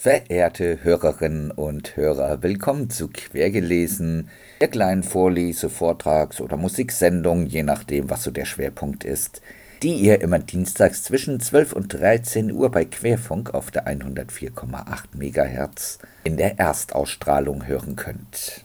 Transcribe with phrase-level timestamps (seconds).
[0.00, 4.30] Verehrte Hörerinnen und Hörer, willkommen zu Quergelesen,
[4.60, 9.42] der kleinen Vorlese-, Vortrags- oder Musiksendung, je nachdem, was so der Schwerpunkt ist,
[9.82, 15.98] die ihr immer dienstags zwischen 12 und 13 Uhr bei Querfunk auf der 104,8 MHz
[16.22, 18.64] in der Erstausstrahlung hören könnt.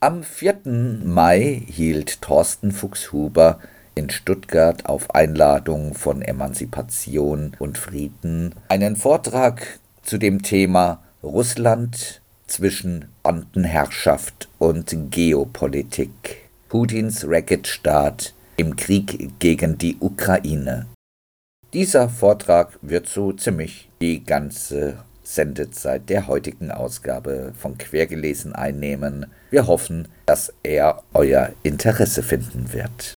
[0.00, 0.60] Am 4.
[1.02, 3.58] Mai hielt Thorsten Fuchshuber
[3.96, 13.06] in Stuttgart auf Einladung von Emanzipation und Frieden einen Vortrag zu dem Thema Russland zwischen
[13.22, 16.48] Bandenherrschaft und Geopolitik.
[16.68, 20.86] Putins Racketstaat im Krieg gegen die Ukraine.
[21.72, 29.26] Dieser Vortrag wird so ziemlich die ganze Sendezeit der heutigen Ausgabe von Quergelesen einnehmen.
[29.50, 33.14] Wir hoffen, dass er euer Interesse finden wird.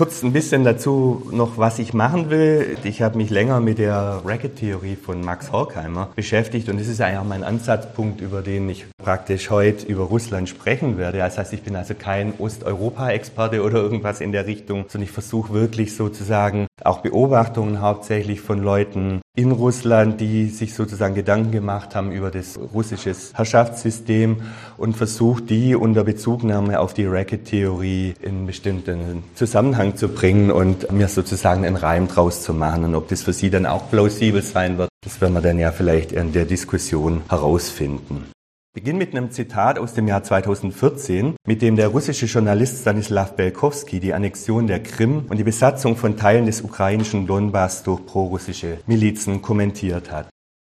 [0.00, 2.78] Kurz ein bisschen dazu noch, was ich machen will.
[2.84, 7.18] Ich habe mich länger mit der Racket-Theorie von Max Horkheimer beschäftigt und das ist eigentlich
[7.18, 11.18] auch mein Ansatzpunkt, über den ich praktisch heute über Russland sprechen werde.
[11.18, 15.52] Das heißt, ich bin also kein Osteuropa-Experte oder irgendwas in der Richtung, sondern ich versuche
[15.52, 22.12] wirklich sozusagen auch Beobachtungen hauptsächlich von Leuten in Russland, die sich sozusagen Gedanken gemacht haben
[22.12, 24.42] über das russische Herrschaftssystem
[24.76, 31.08] und versucht, die unter Bezugnahme auf die Racket-Theorie in bestimmten Zusammenhang zu bringen und mir
[31.08, 32.84] sozusagen einen Reim draus zu machen.
[32.84, 35.72] Und ob das für Sie dann auch plausibel sein wird, das werden wir dann ja
[35.72, 38.26] vielleicht in der Diskussion herausfinden.
[38.72, 43.34] Ich beginne mit einem Zitat aus dem Jahr 2014, mit dem der russische Journalist Stanislav
[43.34, 48.78] Belkowski die Annexion der Krim und die Besatzung von Teilen des ukrainischen Donbass durch prorussische
[48.86, 50.28] Milizen kommentiert hat.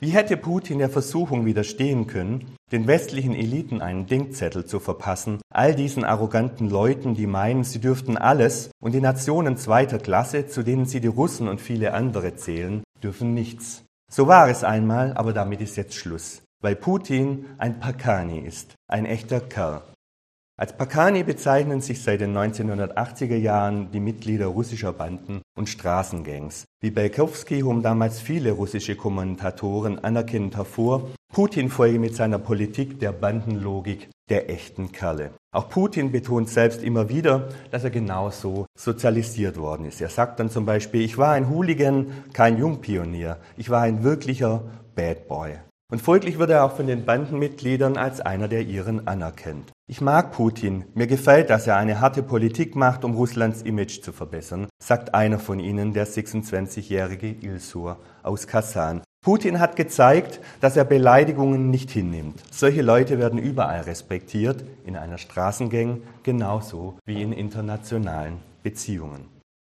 [0.00, 5.74] Wie hätte Putin der Versuchung widerstehen können, den westlichen Eliten einen Denkzettel zu verpassen, all
[5.74, 10.86] diesen arroganten Leuten, die meinen, sie dürften alles, und die Nationen zweiter Klasse, zu denen
[10.86, 13.84] sie die Russen und viele andere zählen, dürfen nichts.
[14.10, 19.04] So war es einmal, aber damit ist jetzt Schluss weil Putin ein Pakani ist, ein
[19.04, 19.82] echter Kerl.
[20.58, 26.66] Als Pakani bezeichnen sich seit den 1980er Jahren die Mitglieder russischer Banden und Straßengangs.
[26.80, 33.12] Wie Belkowski hoben damals viele russische Kommentatoren anerkennend hervor, Putin folge mit seiner Politik der
[33.12, 35.30] Bandenlogik der echten Kerle.
[35.52, 40.00] Auch Putin betont selbst immer wieder, dass er genauso sozialisiert worden ist.
[40.00, 44.62] Er sagt dann zum Beispiel, ich war ein Hooligan, kein Jungpionier, ich war ein wirklicher
[44.94, 45.58] Bad Boy.
[45.92, 49.72] Und folglich wird er auch von den Bandenmitgliedern als einer der ihren anerkannt.
[49.86, 50.86] Ich mag Putin.
[50.94, 55.38] Mir gefällt, dass er eine harte Politik macht, um Russlands Image zu verbessern, sagt einer
[55.38, 59.02] von ihnen, der 26-jährige Ilsur aus Kasan.
[59.22, 62.42] Putin hat gezeigt, dass er Beleidigungen nicht hinnimmt.
[62.50, 69.26] Solche Leute werden überall respektiert, in einer Straßengang genauso wie in internationalen Beziehungen.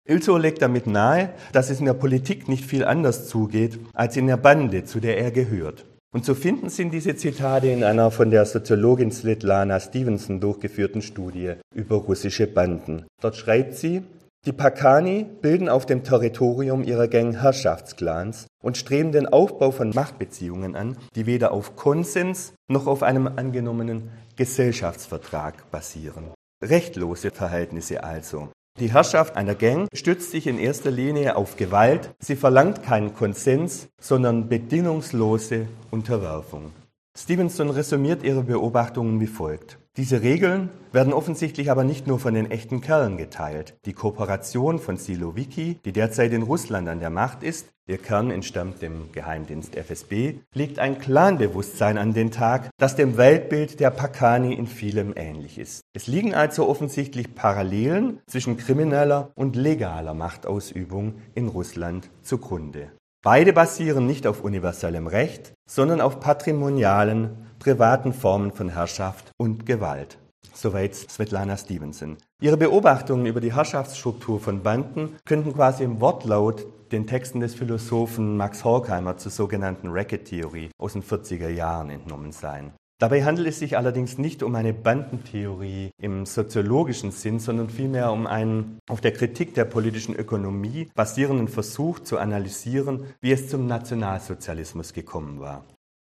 [0.09, 4.25] Ilsur legt damit nahe, dass es in der Politik nicht viel anders zugeht als in
[4.25, 5.85] der Bande, zu der er gehört.
[6.15, 11.55] Und zu finden sind diese Zitate in einer von der Soziologin Svetlana Stevenson durchgeführten Studie
[11.73, 13.05] über russische Banden.
[13.21, 14.01] Dort schreibt sie,
[14.45, 20.77] die Pakani bilden auf dem Territorium ihrer Gang Herrschaftsclans und streben den Aufbau von Machtbeziehungen
[20.77, 26.27] an, die weder auf Konsens noch auf einem angenommenen Gesellschaftsvertrag basieren.
[26.63, 28.47] Rechtlose Verhältnisse also.
[28.77, 32.13] Die Herrschaft einer Gang stützt sich in erster Linie auf Gewalt.
[32.19, 36.73] Sie verlangt keinen Konsens, sondern bedingungslose Unterwerfung.
[37.17, 39.77] Stevenson resümiert ihre Beobachtungen wie folgt.
[39.97, 43.77] Diese Regeln werden offensichtlich aber nicht nur von den echten Kerlen geteilt.
[43.85, 48.81] Die Kooperation von Siloviki, die derzeit in Russland an der Macht ist, ihr Kern entstammt
[48.81, 54.67] dem Geheimdienst FSB, legt ein Clanbewusstsein an den Tag, das dem Weltbild der Pakani in
[54.67, 55.79] vielem ähnlich ist.
[55.93, 62.91] Es liegen also offensichtlich Parallelen zwischen krimineller und legaler Machtausübung in Russland zugrunde.
[63.23, 70.17] Beide basieren nicht auf universellem Recht, sondern auf patrimonialen, privaten Formen von Herrschaft und Gewalt.
[70.53, 72.17] Soweit Svetlana Stevenson.
[72.41, 78.37] Ihre Beobachtungen über die Herrschaftsstruktur von Banden könnten quasi im Wortlaut den Texten des Philosophen
[78.37, 82.73] Max Horkheimer zur sogenannten Racket-Theorie aus den 40er Jahren entnommen sein.
[82.97, 88.25] Dabei handelt es sich allerdings nicht um eine Bandentheorie im soziologischen Sinn, sondern vielmehr um
[88.25, 94.93] einen auf der Kritik der politischen Ökonomie basierenden Versuch zu analysieren, wie es zum Nationalsozialismus
[94.93, 95.65] gekommen war.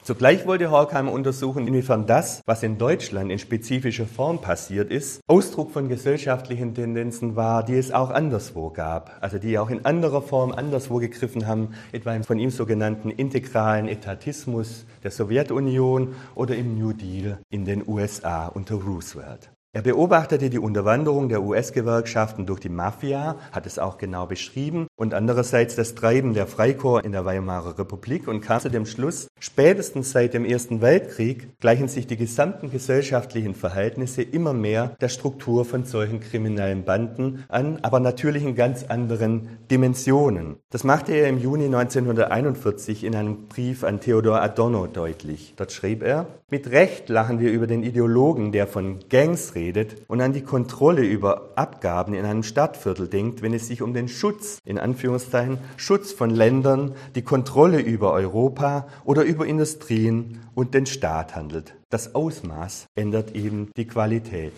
[0.06, 5.72] Zugleich wollte Horkheimer untersuchen, inwiefern das, was in Deutschland in spezifischer Form passiert ist, Ausdruck
[5.72, 10.52] von gesellschaftlichen Tendenzen war, die es auch anderswo gab, also die auch in anderer Form
[10.52, 16.92] anderswo gegriffen haben, etwa im von ihm sogenannten integralen Etatismus der Sowjetunion oder im New
[16.92, 19.55] Deal in den USA unter Roosevelt.
[19.76, 25.12] Er beobachtete die Unterwanderung der US-Gewerkschaften durch die Mafia, hat es auch genau beschrieben, und
[25.12, 30.12] andererseits das Treiben der Freikorps in der Weimarer Republik und kam zu dem Schluss, spätestens
[30.12, 35.84] seit dem Ersten Weltkrieg gleichen sich die gesamten gesellschaftlichen Verhältnisse immer mehr der Struktur von
[35.84, 40.56] solchen kriminellen Banden an, aber natürlich in ganz anderen Dimensionen.
[40.70, 45.52] Das machte er im Juni 1941 in einem Brief an Theodor Adorno deutlich.
[45.58, 49.96] Dort schrieb er, mit Recht lachen wir über den Ideologen, der von Gangs redet, redet
[50.08, 54.08] und an die Kontrolle über Abgaben in einem Stadtviertel denkt, wenn es sich um den
[54.08, 60.86] Schutz, in Anführungszeichen, Schutz von Ländern, die Kontrolle über Europa oder über Industrien und den
[60.86, 61.74] Staat handelt.
[61.90, 64.52] Das Ausmaß ändert eben die Qualität.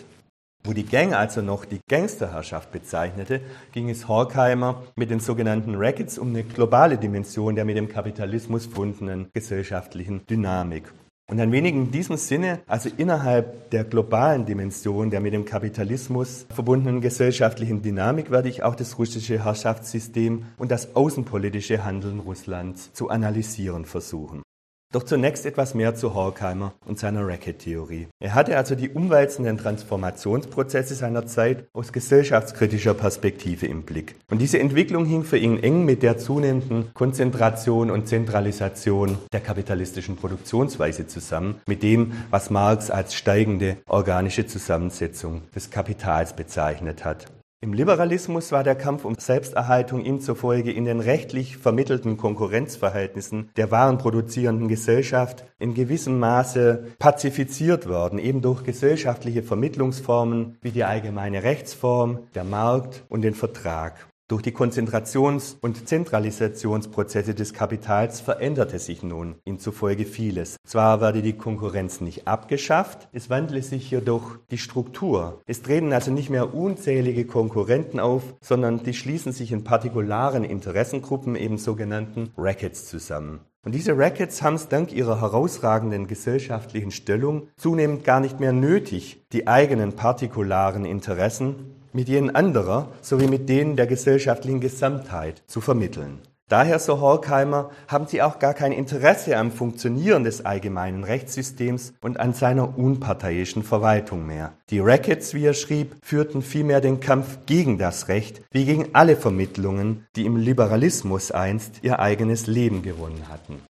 [0.65, 3.39] Wo die Gang also noch die Gangsterherrschaft bezeichnete,
[3.71, 8.65] ging es Horkheimer mit den sogenannten Rackets um eine globale Dimension der mit dem Kapitalismus
[8.65, 10.91] verbundenen gesellschaftlichen Dynamik.
[11.29, 16.47] Und ein wenig in diesem Sinne, also innerhalb der globalen Dimension der mit dem Kapitalismus
[16.49, 23.09] verbundenen gesellschaftlichen Dynamik, werde ich auch das russische Herrschaftssystem und das außenpolitische Handeln Russlands zu
[23.09, 24.41] analysieren versuchen.
[24.91, 28.07] Doch zunächst etwas mehr zu Horkheimer und seiner Racket-Theorie.
[28.19, 34.15] Er hatte also die umwälzenden Transformationsprozesse seiner Zeit aus gesellschaftskritischer Perspektive im Blick.
[34.31, 40.15] Und diese Entwicklung hing für ihn eng mit der zunehmenden Konzentration und Zentralisation der kapitalistischen
[40.15, 47.27] Produktionsweise zusammen, mit dem, was Marx als steigende organische Zusammensetzung des Kapitals bezeichnet hat.
[47.61, 53.69] Im Liberalismus war der Kampf um Selbsterhaltung ihm zufolge in den rechtlich vermittelten Konkurrenzverhältnissen der
[53.69, 62.19] warenproduzierenden Gesellschaft in gewissem Maße pazifiziert worden, eben durch gesellschaftliche Vermittlungsformen wie die allgemeine Rechtsform,
[62.33, 64.07] der Markt und den Vertrag.
[64.29, 70.57] Durch die Konzentrations- und Zentralisationsprozesse des Kapitals veränderte sich nun ihm zufolge vieles.
[70.67, 75.41] Zwar werde die Konkurrenz nicht abgeschafft, es wandle sich jedoch die Struktur.
[75.47, 81.35] Es treten also nicht mehr unzählige Konkurrenten auf, sondern die schließen sich in partikularen Interessengruppen,
[81.35, 83.39] eben sogenannten Rackets, zusammen.
[83.65, 89.25] Und diese Rackets haben es dank ihrer herausragenden gesellschaftlichen Stellung zunehmend gar nicht mehr nötig,
[89.33, 96.19] die eigenen partikularen Interessen mit jenen anderer sowie mit denen der gesellschaftlichen Gesamtheit zu vermitteln.
[96.49, 102.19] Daher, so Horkheimer, haben sie auch gar kein Interesse am Funktionieren des allgemeinen Rechtssystems und
[102.19, 104.53] an seiner unparteiischen Verwaltung mehr.
[104.71, 109.15] Die Rackets, wie er schrieb, führten vielmehr den Kampf gegen das Recht, wie gegen alle
[109.15, 113.61] Vermittlungen, die im Liberalismus einst ihr eigenes Leben gewonnen hatten.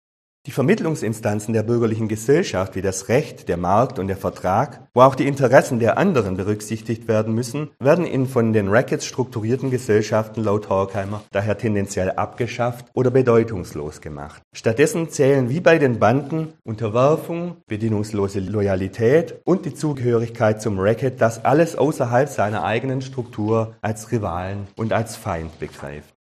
[0.46, 5.14] Die Vermittlungsinstanzen der bürgerlichen Gesellschaft wie das Recht, der Markt und der Vertrag, wo auch
[5.14, 10.70] die Interessen der anderen berücksichtigt werden müssen, werden in von den Rackets strukturierten Gesellschaften laut
[10.70, 14.40] Horkheimer daher tendenziell abgeschafft oder bedeutungslos gemacht.
[14.54, 21.44] Stattdessen zählen wie bei den Banden Unterwerfung, bedingungslose Loyalität und die Zugehörigkeit zum Racket, das
[21.44, 26.17] alles außerhalb seiner eigenen Struktur als Rivalen und als Feind begreift.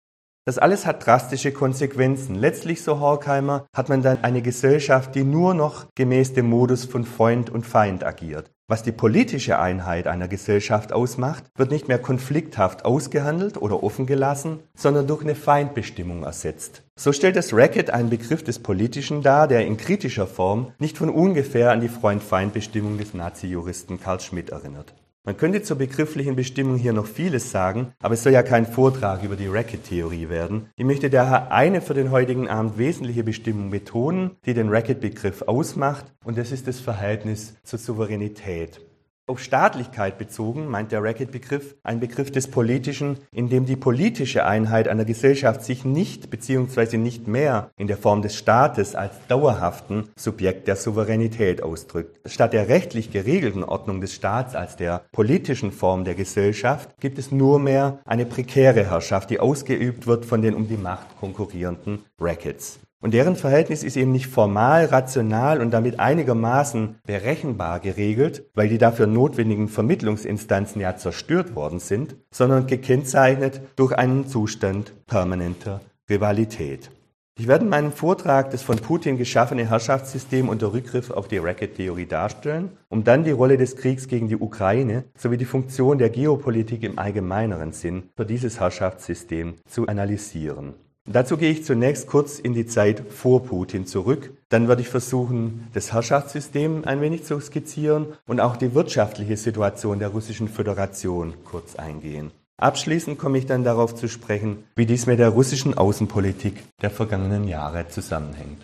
[0.48, 2.36] Das alles hat drastische Konsequenzen.
[2.36, 7.04] Letztlich, so Horkheimer, hat man dann eine Gesellschaft, die nur noch gemäß dem Modus von
[7.04, 8.52] Freund und Feind agiert.
[8.68, 14.60] Was die politische Einheit einer Gesellschaft ausmacht, wird nicht mehr konflikthaft ausgehandelt oder offen gelassen,
[14.76, 16.84] sondern durch eine Feindbestimmung ersetzt.
[16.94, 21.10] So stellt das Racket einen Begriff des Politischen dar, der in kritischer Form nicht von
[21.10, 24.94] ungefähr an die Freund-Feind-Bestimmung des Nazi-Juristen Karl Schmidt erinnert.
[25.26, 29.24] Man könnte zur begrifflichen Bestimmung hier noch vieles sagen, aber es soll ja kein Vortrag
[29.24, 30.70] über die Racket-Theorie werden.
[30.76, 36.04] Ich möchte daher eine für den heutigen Abend wesentliche Bestimmung betonen, die den Racket-Begriff ausmacht,
[36.22, 38.80] und das ist das Verhältnis zur Souveränität.
[39.28, 44.86] Auf Staatlichkeit bezogen meint der Racket-Begriff ein Begriff des Politischen, in dem die politische Einheit
[44.86, 46.96] einer Gesellschaft sich nicht bzw.
[46.96, 52.20] nicht mehr in der Form des Staates als dauerhaften Subjekt der Souveränität ausdrückt.
[52.24, 57.32] Statt der rechtlich geregelten Ordnung des Staats als der politischen Form der Gesellschaft gibt es
[57.32, 62.78] nur mehr eine prekäre Herrschaft, die ausgeübt wird von den um die Macht konkurrierenden Rackets.
[63.00, 68.78] Und deren Verhältnis ist eben nicht formal, rational und damit einigermaßen berechenbar geregelt, weil die
[68.78, 76.90] dafür notwendigen Vermittlungsinstanzen ja zerstört worden sind, sondern gekennzeichnet durch einen Zustand permanenter Rivalität.
[77.38, 82.06] Ich werde in meinem Vortrag das von Putin geschaffene Herrschaftssystem unter Rückgriff auf die Racket-Theorie
[82.06, 86.82] darstellen, um dann die Rolle des Kriegs gegen die Ukraine sowie die Funktion der Geopolitik
[86.82, 90.76] im allgemeineren Sinn für dieses Herrschaftssystem zu analysieren.
[91.08, 94.32] Dazu gehe ich zunächst kurz in die Zeit vor Putin zurück.
[94.48, 100.00] Dann werde ich versuchen, das Herrschaftssystem ein wenig zu skizzieren und auch die wirtschaftliche Situation
[100.00, 102.32] der Russischen Föderation kurz eingehen.
[102.58, 107.46] Abschließend komme ich dann darauf zu sprechen, wie dies mit der russischen Außenpolitik der vergangenen
[107.46, 108.62] Jahre zusammenhängt.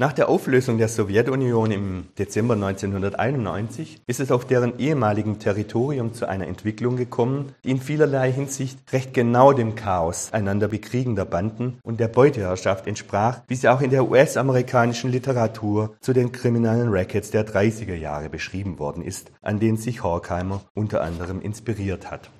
[0.00, 6.28] Nach der Auflösung der Sowjetunion im Dezember 1991 ist es auf deren ehemaligem Territorium zu
[6.28, 11.98] einer Entwicklung gekommen, die in vielerlei Hinsicht recht genau dem Chaos einander bekriegender Banden und
[11.98, 17.44] der Beuteherrschaft entsprach, wie sie auch in der US-amerikanischen Literatur zu den kriminellen Rackets der
[17.44, 22.30] 30er Jahre beschrieben worden ist, an denen sich Horkheimer unter anderem inspiriert hat.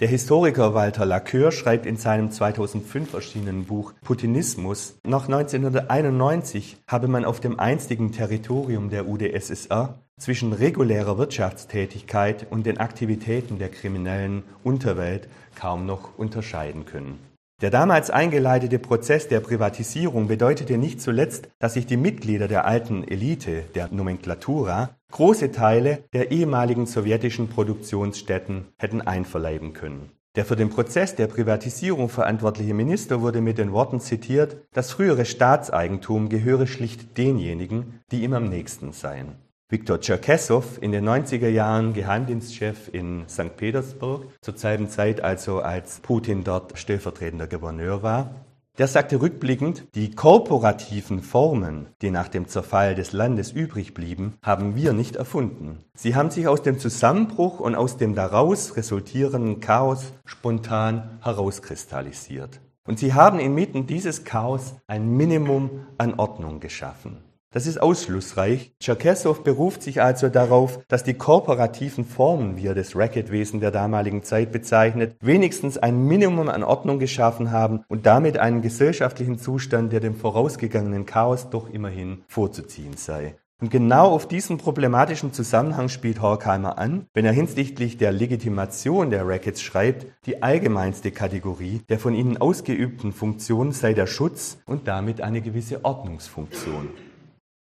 [0.00, 7.24] Der Historiker Walter Laqueur schreibt in seinem 2005 erschienenen Buch Putinismus, noch 1991 habe man
[7.24, 15.28] auf dem einstigen Territorium der UdSSR zwischen regulärer Wirtschaftstätigkeit und den Aktivitäten der kriminellen Unterwelt
[15.54, 17.20] kaum noch unterscheiden können.
[17.62, 23.04] Der damals eingeleitete Prozess der Privatisierung bedeutete nicht zuletzt, dass sich die Mitglieder der alten
[23.04, 30.10] Elite, der Nomenklatura, große Teile der ehemaligen sowjetischen Produktionsstätten hätten einverleiben können.
[30.34, 35.24] Der für den Prozess der Privatisierung verantwortliche Minister wurde mit den Worten zitiert, das frühere
[35.24, 39.43] Staatseigentum gehöre schlicht denjenigen, die ihm am nächsten seien.
[39.70, 43.56] Viktor Tscherkessow, in den 90er Jahren Geheimdienstchef in St.
[43.56, 48.34] Petersburg, zur selben Zeit also als Putin dort stellvertretender Gouverneur war,
[48.76, 54.74] der sagte rückblickend, die korporativen Formen, die nach dem Zerfall des Landes übrig blieben, haben
[54.74, 55.78] wir nicht erfunden.
[55.94, 62.60] Sie haben sich aus dem Zusammenbruch und aus dem daraus resultierenden Chaos spontan herauskristallisiert.
[62.86, 67.18] Und sie haben inmitten dieses Chaos ein Minimum an Ordnung geschaffen.
[67.54, 68.72] Das ist ausschlussreich.
[68.80, 74.24] Tscherkessow beruft sich also darauf, dass die kooperativen Formen, wie er das Racketwesen der damaligen
[74.24, 80.00] Zeit bezeichnet, wenigstens ein Minimum an Ordnung geschaffen haben und damit einen gesellschaftlichen Zustand, der
[80.00, 83.36] dem vorausgegangenen Chaos doch immerhin vorzuziehen sei.
[83.60, 89.28] Und genau auf diesen problematischen Zusammenhang spielt Horkheimer an, wenn er hinsichtlich der Legitimation der
[89.28, 95.20] Rackets schreibt, die allgemeinste Kategorie der von ihnen ausgeübten Funktion sei der Schutz und damit
[95.20, 96.88] eine gewisse Ordnungsfunktion.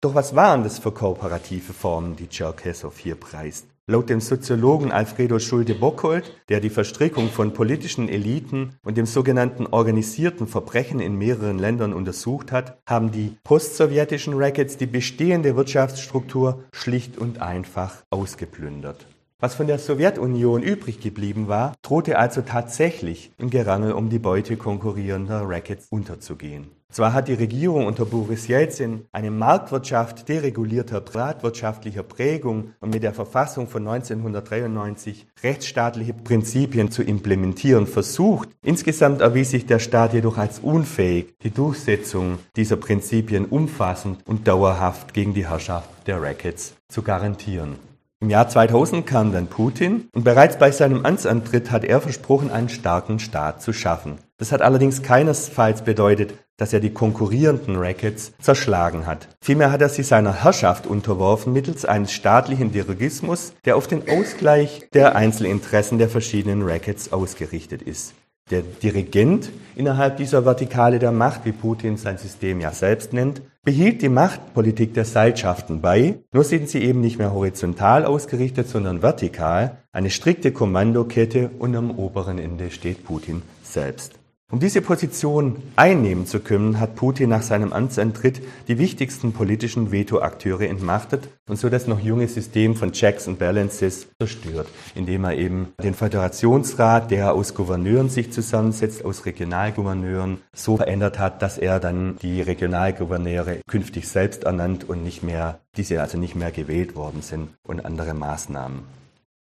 [0.03, 3.67] Doch was waren das für kooperative Formen, die Tscherkessow hier preist?
[3.86, 10.48] Laut dem Soziologen Alfredo Schulte-Bockhold, der die Verstrickung von politischen Eliten und dem sogenannten organisierten
[10.48, 17.39] Verbrechen in mehreren Ländern untersucht hat, haben die postsowjetischen Rackets die bestehende Wirtschaftsstruktur schlicht und
[17.43, 19.05] einfach ausgeplündert.
[19.38, 24.58] Was von der Sowjetunion übrig geblieben war, drohte also tatsächlich im Gerangel um die Beute
[24.58, 26.72] konkurrierender Rackets unterzugehen.
[26.91, 33.13] Zwar hat die Regierung unter Boris Jelzin eine Marktwirtschaft deregulierter privatwirtschaftlicher Prägung und mit der
[33.13, 38.50] Verfassung von 1993 rechtsstaatliche Prinzipien zu implementieren versucht.
[38.62, 45.13] Insgesamt erwies sich der Staat jedoch als unfähig, die Durchsetzung dieser Prinzipien umfassend und dauerhaft
[45.13, 47.90] gegen die Herrschaft der Rackets zu garantieren.
[48.24, 52.70] Im Jahr 2000 kam dann Putin und bereits bei seinem Amtsantritt hat er versprochen, einen
[52.70, 54.20] starken Staat zu schaffen.
[54.38, 59.28] Das hat allerdings keinesfalls bedeutet, dass er die konkurrierenden Rackets zerschlagen hat.
[59.42, 64.88] Vielmehr hat er sie seiner Herrschaft unterworfen mittels eines staatlichen Dirigismus, der auf den Ausgleich
[64.94, 68.13] der Einzelinteressen der verschiedenen Rackets ausgerichtet ist.
[68.51, 74.01] Der Dirigent innerhalb dieser Vertikale der Macht, wie Putin sein System ja selbst nennt, behielt
[74.01, 79.77] die Machtpolitik der Seilschaften bei, nur sind sie eben nicht mehr horizontal ausgerichtet, sondern vertikal,
[79.91, 84.21] eine strikte Kommandokette und am oberen Ende steht Putin selbst.
[84.51, 90.67] Um diese Position einnehmen zu können, hat Putin nach seinem Amtsantritt die wichtigsten politischen Vetoakteure
[90.67, 95.70] entmachtet und so das noch junge System von Checks and Balances zerstört, indem er eben
[95.81, 102.17] den Föderationsrat, der aus Gouverneuren sich zusammensetzt, aus Regionalgouverneuren, so verändert hat, dass er dann
[102.22, 107.51] die Regionalgouverneure künftig selbst ernannt und nicht mehr, diese also nicht mehr gewählt worden sind
[107.65, 109.00] und andere Maßnahmen.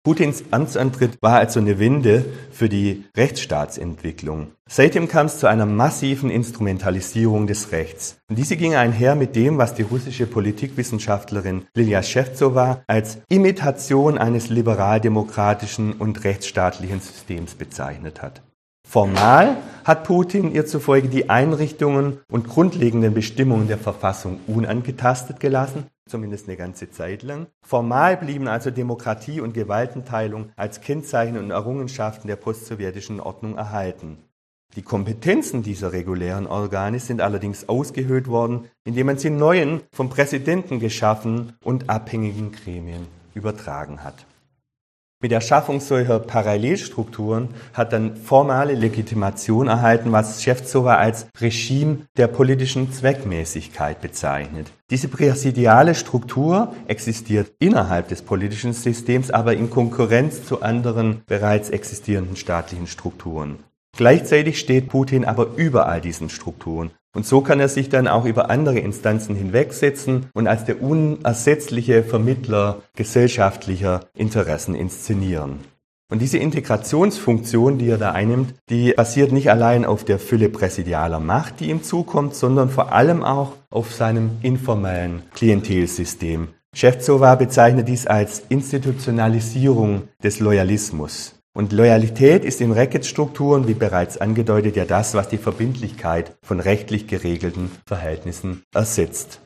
[0.03, 4.53] Putins Amtsantritt war also eine Wende für die Rechtsstaatsentwicklung.
[4.67, 8.17] Seitdem kam es zu einer massiven Instrumentalisierung des Rechts.
[8.31, 14.49] Und diese ging einher mit dem, was die russische Politikwissenschaftlerin Lilia Shevtsova als Imitation eines
[14.49, 18.41] liberaldemokratischen und rechtsstaatlichen Systems bezeichnet hat.
[18.91, 26.49] Formal hat Putin ihr zufolge die Einrichtungen und grundlegenden Bestimmungen der Verfassung unangetastet gelassen zumindest
[26.49, 27.47] eine ganze Zeit lang.
[27.63, 34.19] Formal blieben also Demokratie und Gewaltenteilung als Kennzeichen und Errungenschaften der postsowjetischen Ordnung erhalten.
[34.75, 40.81] Die Kompetenzen dieser regulären Organe sind allerdings ausgehöhlt worden, indem man sie neuen, vom Präsidenten
[40.81, 44.27] geschaffen und abhängigen Gremien übertragen hat.
[45.23, 52.27] Mit der Schaffung solcher Parallelstrukturen hat dann formale Legitimation erhalten, was Schäfzowa als Regime der
[52.27, 54.73] politischen Zweckmäßigkeit bezeichnet.
[54.89, 62.37] Diese präsidiale Struktur existiert innerhalb des politischen Systems, aber in Konkurrenz zu anderen bereits existierenden
[62.37, 63.59] staatlichen Strukturen.
[63.95, 68.25] Gleichzeitig steht Putin aber über all diesen Strukturen und so kann er sich dann auch
[68.25, 75.59] über andere Instanzen hinwegsetzen und als der unersetzliche Vermittler gesellschaftlicher Interessen inszenieren.
[76.11, 81.21] Und diese Integrationsfunktion, die er da einnimmt, die basiert nicht allein auf der Fülle präsidialer
[81.21, 86.49] Macht, die ihm zukommt, sondern vor allem auch auf seinem informellen Klientelsystem.
[86.75, 91.40] Schäfzowa bezeichnet dies als Institutionalisierung des Loyalismus.
[91.61, 97.07] Und Loyalität ist in Racket-Strukturen, wie bereits angedeutet, ja das, was die Verbindlichkeit von rechtlich
[97.07, 99.41] geregelten Verhältnissen ersetzt.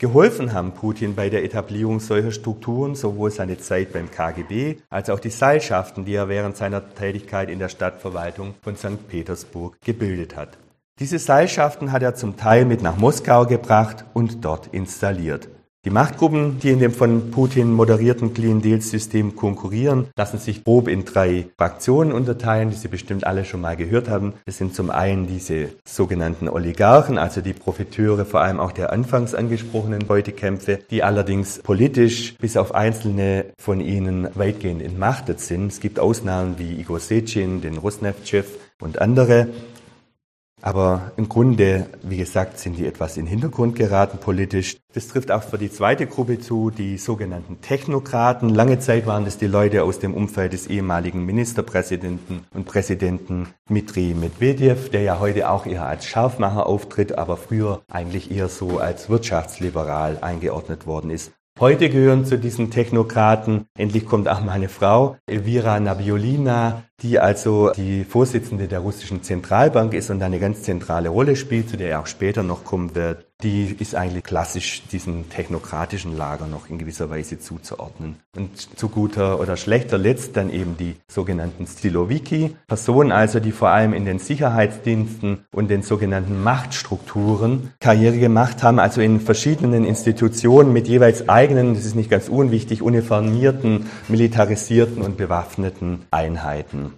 [0.00, 5.20] Geholfen haben Putin bei der Etablierung solcher Strukturen sowohl seine Zeit beim KGB als auch
[5.20, 9.06] die Seilschaften, die er während seiner Tätigkeit in der Stadtverwaltung von St.
[9.06, 10.56] Petersburg gebildet hat.
[11.00, 15.50] Diese Seilschaften hat er zum Teil mit nach Moskau gebracht und dort installiert.
[15.84, 21.46] Die Machtgruppen, die in dem von Putin moderierten Clean-Deal-System konkurrieren, lassen sich grob in drei
[21.56, 24.34] Fraktionen unterteilen, die Sie bestimmt alle schon mal gehört haben.
[24.44, 29.36] Das sind zum einen diese sogenannten Oligarchen, also die Profiteure vor allem auch der anfangs
[29.36, 35.68] angesprochenen Beutekämpfe, die allerdings politisch bis auf einzelne von ihnen weitgehend entmachtet sind.
[35.68, 38.48] Es gibt Ausnahmen wie Igor Sechin, den Rosneft-Chef
[38.80, 39.46] und andere.
[40.60, 44.76] Aber im Grunde, wie gesagt, sind die etwas in den Hintergrund geraten politisch.
[44.92, 48.48] Das trifft auch für die zweite Gruppe zu, die sogenannten Technokraten.
[48.48, 54.14] Lange Zeit waren das die Leute aus dem Umfeld des ehemaligen Ministerpräsidenten und Präsidenten Dmitri
[54.14, 59.08] Medvedev, der ja heute auch eher als Scharfmacher auftritt, aber früher eigentlich eher so als
[59.08, 61.32] wirtschaftsliberal eingeordnet worden ist.
[61.60, 68.04] Heute gehören zu diesen Technokraten, endlich kommt auch meine Frau, Elvira Nabiolina, die also die
[68.04, 72.06] Vorsitzende der russischen Zentralbank ist und eine ganz zentrale Rolle spielt, zu der er auch
[72.06, 77.38] später noch kommen wird die ist eigentlich klassisch diesem technokratischen Lager noch in gewisser Weise
[77.38, 78.16] zuzuordnen.
[78.36, 83.68] Und zu guter oder schlechter Letzt dann eben die sogenannten Stilowiki, Personen also, die vor
[83.68, 90.72] allem in den Sicherheitsdiensten und den sogenannten Machtstrukturen Karriere gemacht haben, also in verschiedenen Institutionen
[90.72, 96.94] mit jeweils eigenen, das ist nicht ganz unwichtig, uniformierten, militarisierten und bewaffneten Einheiten.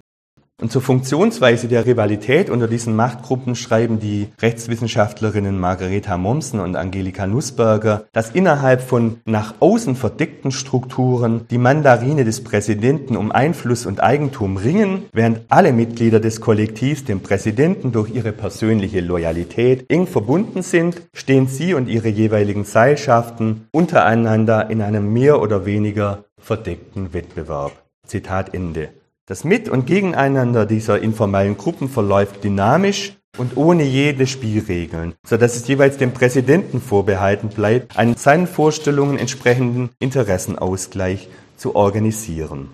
[0.61, 7.25] Und zur Funktionsweise der Rivalität unter diesen Machtgruppen schreiben die Rechtswissenschaftlerinnen Margareta Mommsen und Angelika
[7.25, 14.03] Nussberger, dass innerhalb von nach außen verdeckten Strukturen die Mandarine des Präsidenten um Einfluss und
[14.03, 20.61] Eigentum ringen, während alle Mitglieder des Kollektivs dem Präsidenten durch ihre persönliche Loyalität eng verbunden
[20.61, 27.71] sind, stehen sie und ihre jeweiligen Seilschaften untereinander in einem mehr oder weniger verdeckten Wettbewerb.
[28.05, 29.00] Zitat Ende.
[29.27, 35.55] Das Mit- und Gegeneinander dieser informellen Gruppen verläuft dynamisch und ohne jede Spielregeln, so dass
[35.55, 42.69] es jeweils dem Präsidenten vorbehalten bleibt, einen seinen Vorstellungen entsprechenden Interessenausgleich zu organisieren.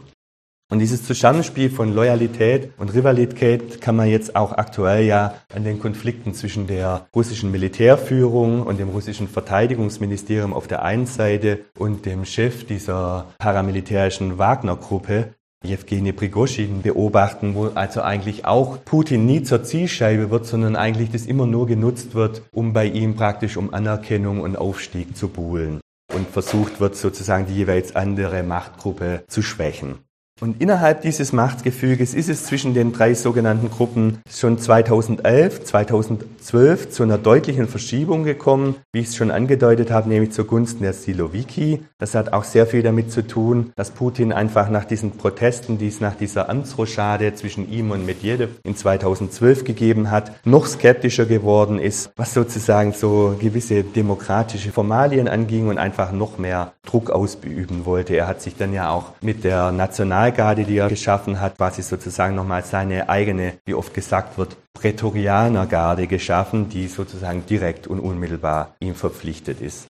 [0.70, 5.80] Und dieses Zusammenspiel von Loyalität und Rivalität kann man jetzt auch aktuell ja an den
[5.80, 12.26] Konflikten zwischen der russischen Militärführung und dem russischen Verteidigungsministerium auf der einen Seite und dem
[12.26, 20.30] Chef dieser paramilitärischen Wagner-Gruppe Jewgeni Prigoschin beobachten, wo also eigentlich auch Putin nie zur Zielscheibe
[20.30, 24.56] wird, sondern eigentlich das immer nur genutzt wird, um bei ihm praktisch um Anerkennung und
[24.56, 25.80] Aufstieg zu buhlen
[26.14, 30.07] und versucht wird sozusagen die jeweils andere Machtgruppe zu schwächen.
[30.40, 37.02] Und innerhalb dieses Machtgefüges ist es zwischen den drei sogenannten Gruppen schon 2011, 2012 zu
[37.02, 41.84] einer deutlichen Verschiebung gekommen, wie ich es schon angedeutet habe, nämlich zugunsten der Siloviki.
[41.98, 45.88] Das hat auch sehr viel damit zu tun, dass Putin einfach nach diesen Protesten, die
[45.88, 51.80] es nach dieser Amtsrochade zwischen ihm und Medvedev in 2012 gegeben hat, noch skeptischer geworden
[51.80, 58.16] ist, was sozusagen so gewisse demokratische Formalien anging und einfach noch mehr Druck ausüben wollte.
[58.16, 61.82] Er hat sich dann ja auch mit der National Nationalgarde, die er geschaffen hat, quasi
[61.82, 68.76] sozusagen nochmal seine eigene, wie oft gesagt wird, Prätorianergarde geschaffen, die sozusagen direkt und unmittelbar
[68.80, 69.88] ihm verpflichtet ist.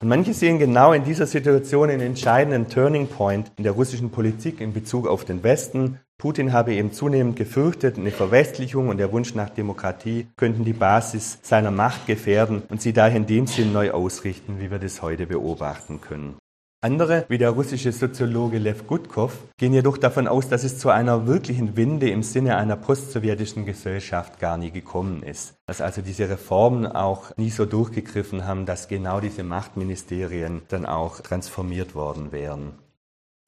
[0.00, 4.60] Und manche sehen genau in dieser Situation einen entscheidenden Turning Point in der russischen Politik
[4.60, 5.98] in Bezug auf den Westen.
[6.18, 11.38] Putin habe eben zunehmend gefürchtet, eine Verwestlichung und der Wunsch nach Demokratie könnten die Basis
[11.42, 15.26] seiner Macht gefährden und sie daher in dem Sinn neu ausrichten, wie wir das heute
[15.26, 16.36] beobachten können.
[16.82, 21.26] Andere, wie der russische Soziologe Lev Gutkov, gehen jedoch davon aus, dass es zu einer
[21.26, 25.54] wirklichen Wende im Sinne einer postsowjetischen Gesellschaft gar nie gekommen ist.
[25.66, 31.20] Dass also diese Reformen auch nie so durchgegriffen haben, dass genau diese Machtministerien dann auch
[31.20, 32.74] transformiert worden wären.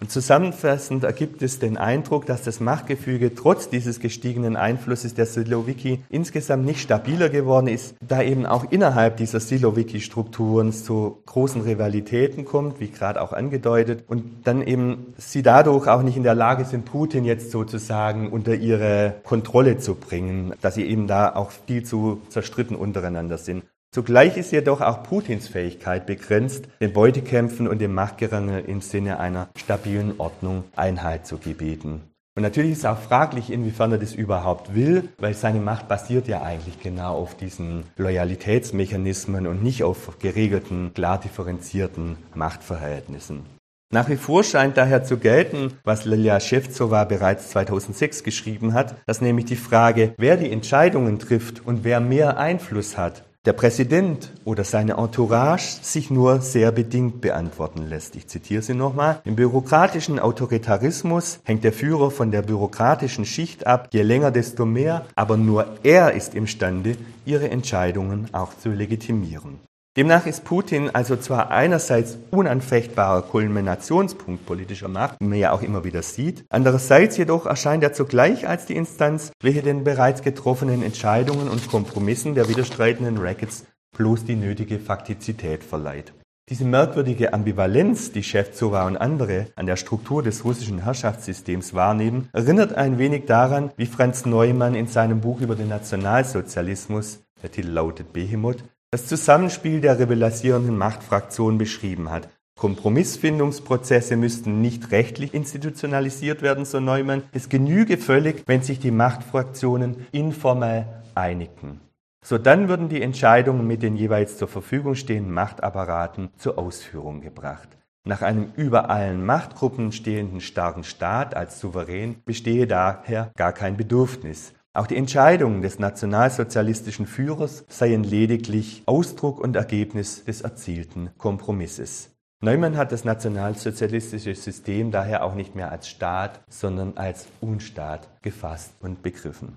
[0.00, 6.04] Und zusammenfassend ergibt es den Eindruck, dass das Machtgefüge trotz dieses gestiegenen Einflusses der Silowiki
[6.08, 12.78] insgesamt nicht stabiler geworden ist, da eben auch innerhalb dieser Silowiki-Strukturen zu großen Rivalitäten kommt,
[12.78, 16.84] wie gerade auch angedeutet, und dann eben sie dadurch auch nicht in der Lage sind,
[16.84, 22.22] Putin jetzt sozusagen unter ihre Kontrolle zu bringen, dass sie eben da auch viel zu
[22.28, 23.64] zerstritten untereinander sind.
[23.98, 29.48] Zugleich ist jedoch auch Putins Fähigkeit begrenzt, den Beutekämpfen und dem Machtgerangel im Sinne einer
[29.56, 32.02] stabilen Ordnung Einhalt zu gebieten.
[32.36, 36.42] Und natürlich ist auch fraglich, inwiefern er das überhaupt will, weil seine Macht basiert ja
[36.42, 43.46] eigentlich genau auf diesen Loyalitätsmechanismen und nicht auf geregelten, klar differenzierten Machtverhältnissen.
[43.92, 49.22] Nach wie vor scheint daher zu gelten, was Lilja Shevtsova bereits 2006 geschrieben hat, dass
[49.22, 54.62] nämlich die Frage, wer die Entscheidungen trifft und wer mehr Einfluss hat, der Präsident oder
[54.62, 58.14] seine Entourage sich nur sehr bedingt beantworten lässt.
[58.14, 59.22] Ich zitiere sie nochmal.
[59.24, 65.06] Im bürokratischen Autoritarismus hängt der Führer von der bürokratischen Schicht ab, je länger, desto mehr,
[65.14, 69.67] aber nur er ist imstande, ihre Entscheidungen auch zu legitimieren.
[69.98, 75.82] Demnach ist Putin also zwar einerseits unanfechtbarer Kulminationspunkt politischer Macht, wie man ja auch immer
[75.82, 81.48] wieder sieht, andererseits jedoch erscheint er zugleich als die Instanz, welche den bereits getroffenen Entscheidungen
[81.48, 83.64] und Kompromissen der widerstreitenden Rackets
[83.96, 86.12] bloß die nötige Faktizität verleiht.
[86.48, 92.72] Diese merkwürdige Ambivalenz, die Shevtsova und andere an der Struktur des russischen Herrschaftssystems wahrnehmen, erinnert
[92.72, 98.12] ein wenig daran, wie Franz Neumann in seinem Buch über den Nationalsozialismus, der Titel lautet
[98.12, 102.28] Behemoth, das Zusammenspiel der rivalisierenden Machtfraktionen beschrieben hat.
[102.58, 107.22] Kompromissfindungsprozesse müssten nicht rechtlich institutionalisiert werden, so Neumann.
[107.32, 111.80] Es genüge völlig, wenn sich die Machtfraktionen informell einigten.
[112.24, 117.68] So dann würden die Entscheidungen mit den jeweils zur Verfügung stehenden Machtapparaten zur Ausführung gebracht.
[118.04, 124.54] Nach einem über allen Machtgruppen stehenden starken Staat als Souverän bestehe daher gar kein Bedürfnis.
[124.78, 132.10] Auch die Entscheidungen des nationalsozialistischen Führers seien lediglich Ausdruck und Ergebnis des erzielten Kompromisses.
[132.42, 138.70] Neumann hat das nationalsozialistische System daher auch nicht mehr als Staat, sondern als Unstaat gefasst
[138.78, 139.56] und begriffen.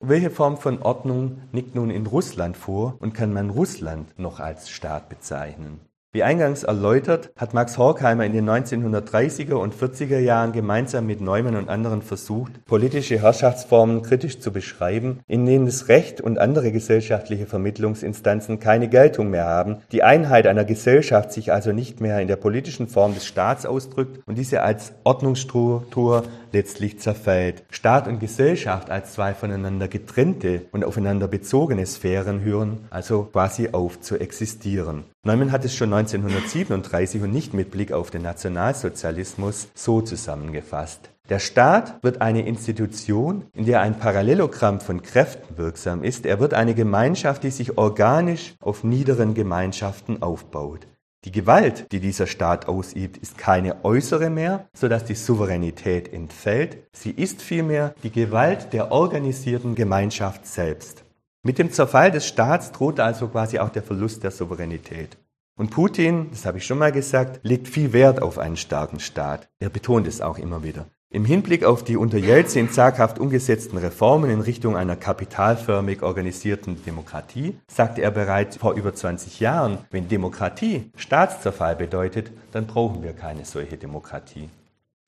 [0.00, 4.70] Welche Form von Ordnung liegt nun in Russland vor und kann man Russland noch als
[4.70, 5.80] Staat bezeichnen?
[6.14, 11.56] Wie eingangs erläutert, hat Max Horkheimer in den 1930er und 40er Jahren gemeinsam mit Neumann
[11.56, 17.46] und anderen versucht, politische Herrschaftsformen kritisch zu beschreiben, in denen das Recht und andere gesellschaftliche
[17.46, 22.36] Vermittlungsinstanzen keine Geltung mehr haben, die Einheit einer Gesellschaft sich also nicht mehr in der
[22.36, 26.22] politischen Form des Staats ausdrückt und diese als Ordnungsstruktur
[26.52, 27.64] letztlich zerfällt.
[27.70, 34.00] Staat und Gesellschaft als zwei voneinander getrennte und aufeinander bezogene Sphären hören also quasi auf
[34.00, 35.06] zu existieren.
[35.26, 41.08] Neumann hat es schon 1937 und nicht mit Blick auf den Nationalsozialismus so zusammengefasst.
[41.30, 46.26] Der Staat wird eine Institution, in der ein Parallelogramm von Kräften wirksam ist.
[46.26, 50.86] Er wird eine Gemeinschaft, die sich organisch auf niederen Gemeinschaften aufbaut.
[51.24, 56.86] Die Gewalt, die dieser Staat ausübt, ist keine äußere mehr, sodass die Souveränität entfällt.
[56.92, 61.03] Sie ist vielmehr die Gewalt der organisierten Gemeinschaft selbst.
[61.46, 65.18] Mit dem Zerfall des Staats droht also quasi auch der Verlust der Souveränität.
[65.58, 69.50] Und Putin, das habe ich schon mal gesagt, legt viel Wert auf einen starken Staat.
[69.60, 70.86] Er betont es auch immer wieder.
[71.10, 77.58] Im Hinblick auf die unter Jelzin zaghaft umgesetzten Reformen in Richtung einer kapitalförmig organisierten Demokratie
[77.70, 83.44] sagte er bereits vor über 20 Jahren, wenn Demokratie Staatszerfall bedeutet, dann brauchen wir keine
[83.44, 84.48] solche Demokratie.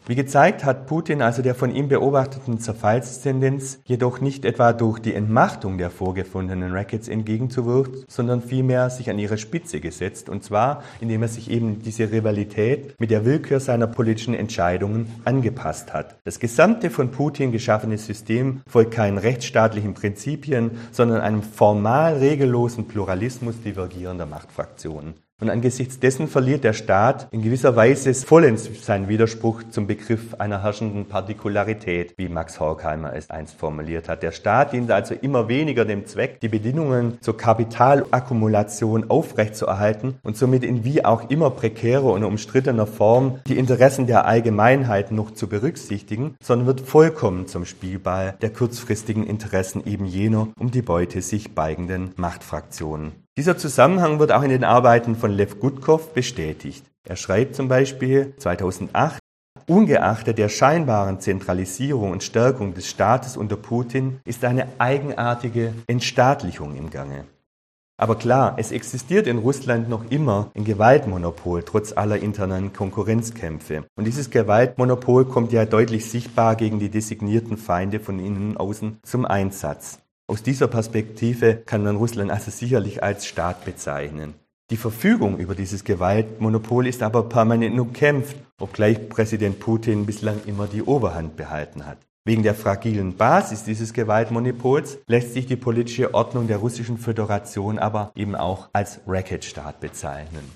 [0.08, 5.14] Wie gezeigt hat Putin also der von ihm beobachteten Zerfallstendenz jedoch nicht etwa durch die
[5.14, 11.22] Entmachtung der vorgefundenen Rackets entgegenzuwirken, sondern vielmehr sich an ihre Spitze gesetzt, und zwar indem
[11.22, 16.14] er sich eben diese Rivalität mit der Willkür seiner politischen Entscheidungen angepasst hat.
[16.22, 23.60] Das gesamte von Putin geschaffene System folgt keinen rechtsstaatlichen Prinzipien, sondern einem formal regellosen Pluralismus
[23.60, 25.14] divergierender Machtfraktionen.
[25.38, 30.62] Und angesichts dessen verliert der Staat in gewisser Weise vollends seinen Widerspruch zum Begriff einer
[30.62, 34.22] herrschenden Partikularität, wie Max Horkheimer es einst formuliert hat.
[34.22, 40.64] Der Staat dient also immer weniger dem Zweck, die Bedingungen zur Kapitalakkumulation aufrechtzuerhalten und somit
[40.64, 46.36] in wie auch immer prekärer und umstrittener Form die Interessen der Allgemeinheit noch zu berücksichtigen,
[46.42, 52.12] sondern wird vollkommen zum Spielball der kurzfristigen Interessen eben jener um die Beute sich beigenden
[52.16, 53.25] Machtfraktionen.
[53.38, 56.86] Dieser Zusammenhang wird auch in den Arbeiten von Lev Gutkov bestätigt.
[57.06, 59.18] Er schreibt zum Beispiel 2008,
[59.68, 66.88] Ungeachtet der scheinbaren Zentralisierung und Stärkung des Staates unter Putin ist eine eigenartige Entstaatlichung im
[66.88, 67.24] Gange.
[67.98, 73.84] Aber klar, es existiert in Russland noch immer ein Gewaltmonopol, trotz aller internen Konkurrenzkämpfe.
[73.96, 78.98] Und dieses Gewaltmonopol kommt ja deutlich sichtbar gegen die designierten Feinde von innen und außen
[79.02, 79.98] zum Einsatz.
[80.28, 84.34] Aus dieser Perspektive kann man Russland also sicherlich als Staat bezeichnen.
[84.70, 90.82] Die Verfügung über dieses Gewaltmonopol ist aber permanent umkämpft, obgleich Präsident Putin bislang immer die
[90.82, 91.98] Oberhand behalten hat.
[92.24, 98.10] Wegen der fragilen Basis dieses Gewaltmonopols lässt sich die politische Ordnung der Russischen Föderation aber
[98.16, 100.50] eben auch als Racketstaat bezeichnen.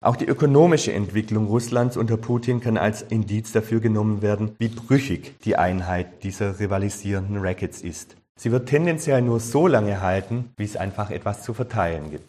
[0.00, 5.38] Auch die ökonomische Entwicklung Russlands unter Putin kann als Indiz dafür genommen werden, wie brüchig
[5.44, 8.16] die Einheit dieser rivalisierenden Rackets ist.
[8.38, 12.28] Sie wird tendenziell nur so lange halten, wie es einfach etwas zu verteilen gibt.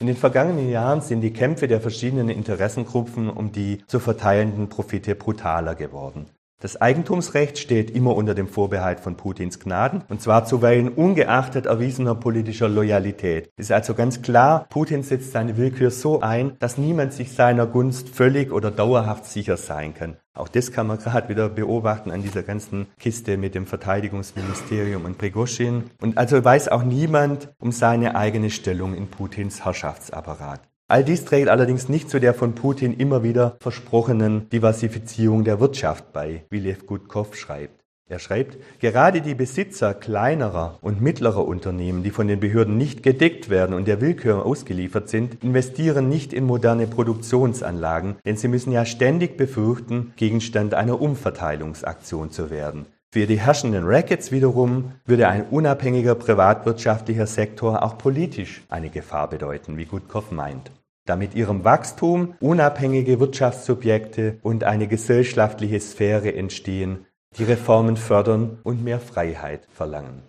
[0.00, 5.14] In den vergangenen Jahren sind die Kämpfe der verschiedenen Interessengruppen um die zu verteilenden Profite
[5.14, 6.26] brutaler geworden.
[6.64, 12.14] Das Eigentumsrecht steht immer unter dem Vorbehalt von Putins Gnaden, und zwar zuweilen ungeachtet erwiesener
[12.14, 13.50] politischer Loyalität.
[13.58, 18.08] Ist also ganz klar, Putin setzt seine Willkür so ein, dass niemand sich seiner Gunst
[18.08, 20.16] völlig oder dauerhaft sicher sein kann.
[20.32, 25.18] Auch das kann man gerade wieder beobachten an dieser ganzen Kiste mit dem Verteidigungsministerium und
[25.18, 25.90] Prigoschin.
[26.00, 30.62] Und also weiß auch niemand um seine eigene Stellung in Putins Herrschaftsapparat.
[30.86, 36.12] All dies trägt allerdings nicht zu der von Putin immer wieder versprochenen Diversifizierung der Wirtschaft
[36.12, 37.80] bei, wie Lev Gutkov schreibt.
[38.06, 43.48] Er schreibt, gerade die Besitzer kleinerer und mittlerer Unternehmen, die von den Behörden nicht gedeckt
[43.48, 48.84] werden und der Willkür ausgeliefert sind, investieren nicht in moderne Produktionsanlagen, denn sie müssen ja
[48.84, 52.84] ständig befürchten, Gegenstand einer Umverteilungsaktion zu werden.
[53.14, 59.76] Für die herrschenden Rackets wiederum würde ein unabhängiger privatwirtschaftlicher Sektor auch politisch eine Gefahr bedeuten,
[59.76, 60.72] wie Gutkov meint.
[61.06, 67.06] Da mit ihrem Wachstum unabhängige Wirtschaftssubjekte und eine gesellschaftliche Sphäre entstehen,
[67.38, 70.24] die Reformen fördern und mehr Freiheit verlangen.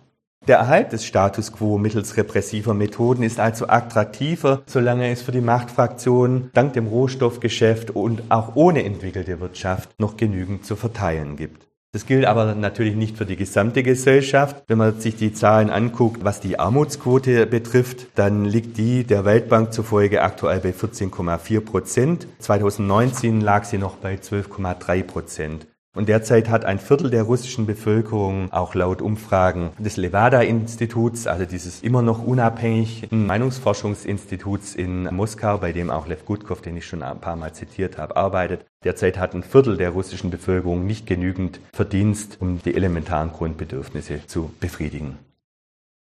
[0.46, 5.40] Der Erhalt des Status quo mittels repressiver Methoden ist also attraktiver, solange es für die
[5.40, 11.65] Machtfraktionen dank dem Rohstoffgeschäft und auch ohne entwickelte Wirtschaft noch genügend zu verteilen gibt.
[11.96, 14.64] Das gilt aber natürlich nicht für die gesamte Gesellschaft.
[14.66, 19.72] Wenn man sich die Zahlen anguckt, was die Armutsquote betrifft, dann liegt die der Weltbank
[19.72, 22.26] zufolge aktuell bei 14,4 Prozent.
[22.40, 25.66] 2019 lag sie noch bei 12,3 Prozent.
[25.96, 31.82] Und derzeit hat ein Viertel der russischen Bevölkerung, auch laut Umfragen des Levada-Instituts, also dieses
[31.82, 37.20] immer noch unabhängigen Meinungsforschungsinstituts in Moskau, bei dem auch Lev Gutkov, den ich schon ein
[37.20, 42.36] paar Mal zitiert habe, arbeitet, derzeit hat ein Viertel der russischen Bevölkerung nicht genügend Verdienst,
[42.40, 45.16] um die elementaren Grundbedürfnisse zu befriedigen.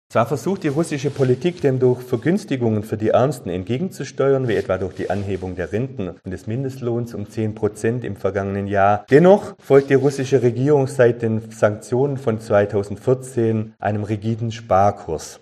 [0.09, 4.95] Zwar versucht die russische Politik dem durch Vergünstigungen für die Ärmsten entgegenzusteuern, wie etwa durch
[4.95, 9.05] die Anhebung der Renten und des Mindestlohns um 10 Prozent im vergangenen Jahr.
[9.09, 15.41] Dennoch folgt die russische Regierung seit den Sanktionen von 2014 einem rigiden Sparkurs.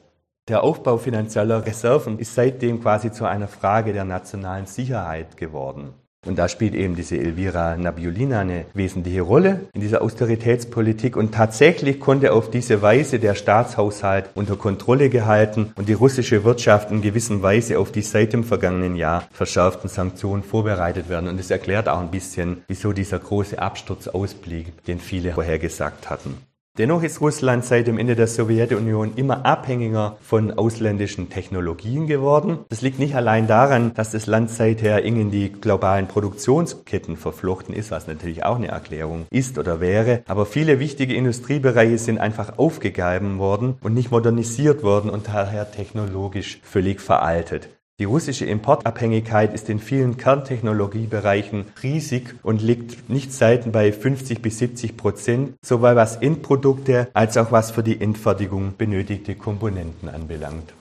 [0.50, 5.94] Der Aufbau finanzieller Reserven ist seitdem quasi zu einer Frage der nationalen Sicherheit geworden.
[6.26, 11.18] Und da spielt eben diese Elvira Nabiulina eine wesentliche Rolle in dieser Austeritätspolitik.
[11.18, 16.92] Und tatsächlich konnte auf diese Weise der Staatshaushalt unter Kontrolle gehalten und die russische Wirtschaft
[16.92, 21.30] in gewisser Weise auf die seit dem vergangenen Jahr verschärften Sanktionen vorbereitet werden.
[21.30, 26.38] Und es erklärt auch ein bisschen, wieso dieser große Absturz ausblieb, den viele vorhergesagt hatten.
[26.80, 32.66] Dennoch ist Russland seit dem Ende der Sowjetunion immer abhängiger von ausländischen Technologien geworden.
[32.70, 37.76] Das liegt nicht allein daran, dass das Land seither eng in die globalen Produktionsketten verflochten
[37.76, 40.24] ist, was natürlich auch eine Erklärung ist oder wäre.
[40.28, 46.60] Aber viele wichtige Industriebereiche sind einfach aufgegeben worden und nicht modernisiert worden und daher technologisch
[46.64, 47.70] völlig veraltet.
[48.00, 54.58] Die russische Importabhängigkeit ist in vielen Kerntechnologiebereichen riesig und liegt nicht selten bei 50 bis
[54.58, 60.74] 70 Prozent, sowohl was Endprodukte als auch was für die Endfertigung benötigte Komponenten anbelangt.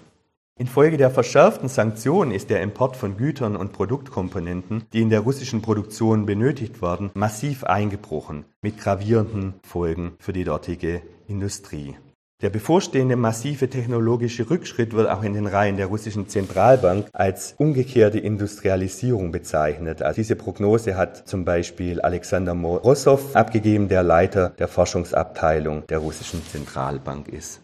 [0.59, 5.61] Infolge der verschärften Sanktionen ist der Import von Gütern und Produktkomponenten, die in der russischen
[5.61, 11.97] Produktion benötigt werden, massiv eingebrochen, mit gravierenden Folgen für die dortige Industrie.
[12.43, 18.19] Der bevorstehende massive technologische Rückschritt wird auch in den Reihen der russischen Zentralbank als umgekehrte
[18.19, 20.03] Industrialisierung bezeichnet.
[20.03, 26.45] Also diese Prognose hat zum Beispiel Alexander Morozov abgegeben, der Leiter der Forschungsabteilung der russischen
[26.45, 27.61] Zentralbank ist.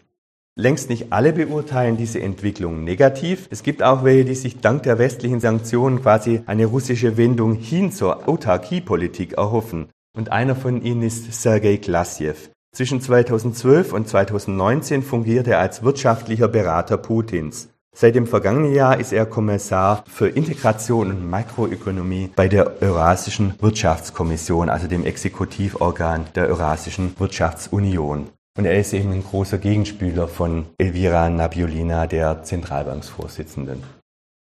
[0.55, 3.49] Längst nicht alle beurteilen diese Entwicklung negativ.
[3.51, 7.91] Es gibt auch welche, die sich dank der westlichen Sanktionen quasi eine russische Wendung hin
[7.91, 9.89] zur Autarkiepolitik erhoffen.
[10.15, 12.35] Und einer von ihnen ist Sergei Glasjew.
[12.71, 17.69] Zwischen 2012 und 2019 fungierte er als wirtschaftlicher Berater Putins.
[17.95, 24.69] Seit dem vergangenen Jahr ist er Kommissar für Integration und Makroökonomie bei der Eurasischen Wirtschaftskommission,
[24.69, 28.29] also dem Exekutivorgan der Eurasischen Wirtschaftsunion.
[28.57, 33.83] Und er ist eben ein großer Gegenspieler von Elvira Nabiolina, der Zentralbanksvorsitzenden.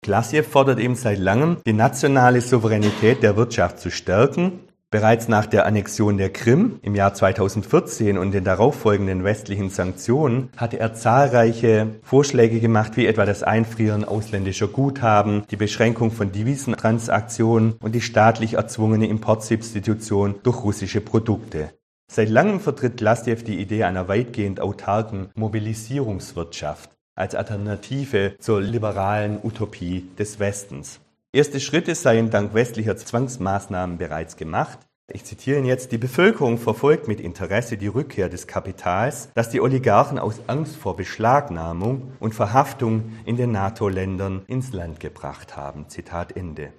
[0.04, 4.60] Glasjew fordert eben seit langem, die nationale Souveränität der Wirtschaft zu stärken
[4.92, 10.82] Bereits nach der Annexion der Krim im Jahr 2014 und den darauffolgenden westlichen Sanktionen hatte
[10.82, 17.96] er zahlreiche Vorschläge gemacht, wie etwa das Einfrieren ausländischer Guthaben, die Beschränkung von Devisentransaktionen und
[17.96, 21.70] die staatlich erzwungene Importsubstitution durch russische Produkte.
[22.12, 30.10] Seit langem vertritt Glastjew die Idee einer weitgehend autarken Mobilisierungswirtschaft als Alternative zur liberalen Utopie
[30.20, 31.00] des Westens.
[31.34, 34.80] Erste Schritte seien dank westlicher Zwangsmaßnahmen bereits gemacht.
[35.14, 39.62] Ich zitiere ihn jetzt, die Bevölkerung verfolgt mit Interesse die Rückkehr des Kapitals, das die
[39.62, 45.88] Oligarchen aus Angst vor Beschlagnahmung und Verhaftung in den NATO-Ländern ins Land gebracht haben.
[45.88, 46.74] Zitat Ende.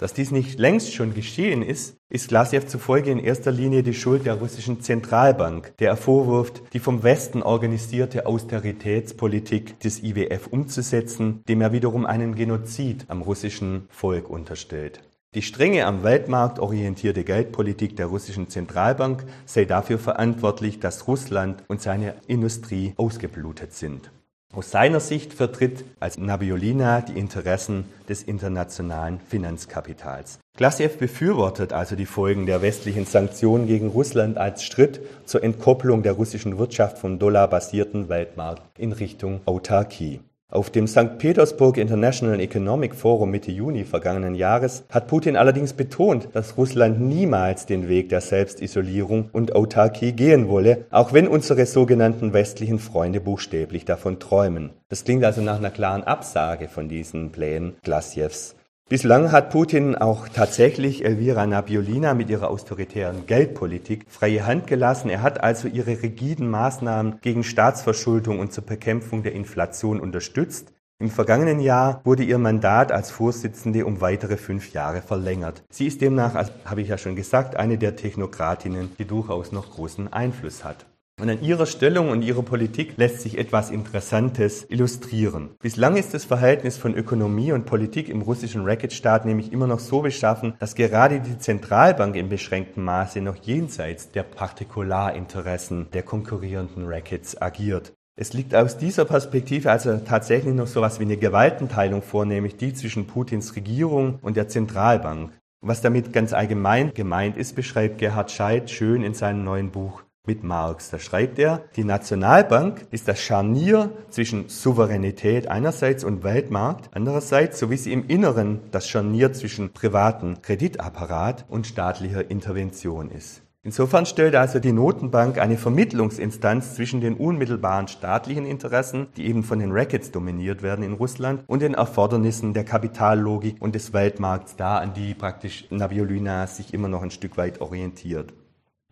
[0.00, 4.26] Dass dies nicht längst schon geschehen ist, ist Glasjew zufolge in erster Linie die Schuld
[4.26, 11.60] der russischen Zentralbank, der er vorwirft, die vom Westen organisierte Austeritätspolitik des IWF umzusetzen, dem
[11.60, 15.00] er wiederum einen Genozid am russischen Volk unterstellt.
[15.34, 21.80] Die strenge am Weltmarkt orientierte Geldpolitik der russischen Zentralbank sei dafür verantwortlich, dass Russland und
[21.80, 24.10] seine Industrie ausgeblutet sind.
[24.56, 30.38] Aus seiner Sicht vertritt als Nabiolina die Interessen des internationalen Finanzkapitals.
[30.56, 36.12] Glasjew befürwortet also die Folgen der westlichen Sanktionen gegen Russland als Schritt zur Entkopplung der
[36.12, 40.20] russischen Wirtschaft vom dollarbasierten Weltmarkt in Richtung Autarkie.
[40.54, 41.18] Auf dem St.
[41.18, 47.66] Petersburg International Economic Forum Mitte Juni vergangenen Jahres hat Putin allerdings betont, dass Russland niemals
[47.66, 53.84] den Weg der Selbstisolierung und Autarkie gehen wolle, auch wenn unsere sogenannten westlichen Freunde buchstäblich
[53.84, 54.70] davon träumen.
[54.88, 58.54] Das klingt also nach einer klaren Absage von diesen Plänen Glasjews.
[58.90, 65.08] Bislang hat Putin auch tatsächlich Elvira Nabiolina mit ihrer autoritären Geldpolitik freie Hand gelassen.
[65.08, 70.74] Er hat also ihre rigiden Maßnahmen gegen Staatsverschuldung und zur Bekämpfung der Inflation unterstützt.
[71.00, 75.64] Im vergangenen Jahr wurde ihr Mandat als Vorsitzende um weitere fünf Jahre verlängert.
[75.70, 76.34] Sie ist demnach,
[76.66, 80.84] habe ich ja schon gesagt, eine der Technokratinnen, die durchaus noch großen Einfluss hat.
[81.20, 85.50] Und an ihrer Stellung und ihrer Politik lässt sich etwas Interessantes illustrieren.
[85.62, 90.02] Bislang ist das Verhältnis von Ökonomie und Politik im russischen Racketstaat nämlich immer noch so
[90.02, 97.40] beschaffen, dass gerade die Zentralbank in beschränktem Maße noch jenseits der Partikularinteressen der konkurrierenden Rackets
[97.40, 97.92] agiert.
[98.16, 102.56] Es liegt aus dieser Perspektive also tatsächlich noch so etwas wie eine Gewaltenteilung vor, nämlich
[102.56, 105.30] die zwischen Putins Regierung und der Zentralbank.
[105.60, 110.42] Was damit ganz allgemein gemeint ist, beschreibt Gerhard Scheidt schön in seinem neuen Buch mit
[110.42, 110.90] Marx.
[110.90, 117.70] Da schreibt er, die Nationalbank ist das Scharnier zwischen Souveränität einerseits und Weltmarkt andererseits, so
[117.70, 123.42] wie sie im Inneren das Scharnier zwischen privaten Kreditapparat und staatlicher Intervention ist.
[123.66, 129.58] Insofern stellt also die Notenbank eine Vermittlungsinstanz zwischen den unmittelbaren staatlichen Interessen, die eben von
[129.58, 134.82] den Rackets dominiert werden in Russland, und den Erfordernissen der Kapitallogik und des Weltmarkts dar,
[134.82, 138.34] an die praktisch Nabiolina sich immer noch ein Stück weit orientiert.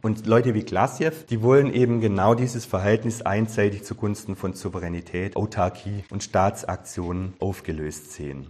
[0.02, 6.04] Und Leute wie Glasjew, die wollen eben genau dieses Verhältnis einseitig zugunsten von Souveränität, Autarkie
[6.10, 8.48] und Staatsaktionen aufgelöst sehen.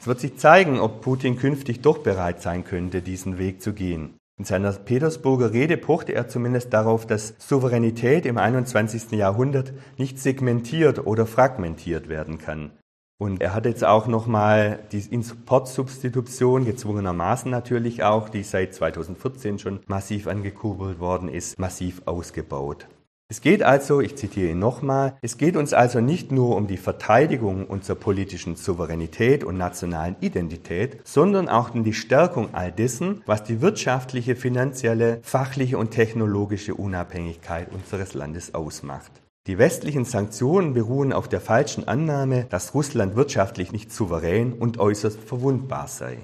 [0.00, 4.16] Es wird sich zeigen, ob Putin künftig doch bereit sein könnte, diesen Weg zu gehen.
[4.36, 9.12] In seiner Petersburger Rede pochte er zumindest darauf, dass Souveränität im 21.
[9.12, 12.72] Jahrhundert nicht segmentiert oder fragmentiert werden kann.
[13.20, 19.80] Und er hat jetzt auch nochmal die Importsubstitution, gezwungenermaßen natürlich auch, die seit 2014 schon
[19.86, 22.88] massiv angekurbelt worden ist, massiv ausgebaut.
[23.28, 26.78] Es geht also, ich zitiere ihn nochmal, es geht uns also nicht nur um die
[26.78, 33.44] Verteidigung unserer politischen Souveränität und nationalen Identität, sondern auch um die Stärkung all dessen, was
[33.44, 39.12] die wirtschaftliche, finanzielle, fachliche und technologische Unabhängigkeit unseres Landes ausmacht.
[39.46, 45.18] Die westlichen Sanktionen beruhen auf der falschen Annahme, dass Russland wirtschaftlich nicht souverän und äußerst
[45.18, 46.18] verwundbar sei.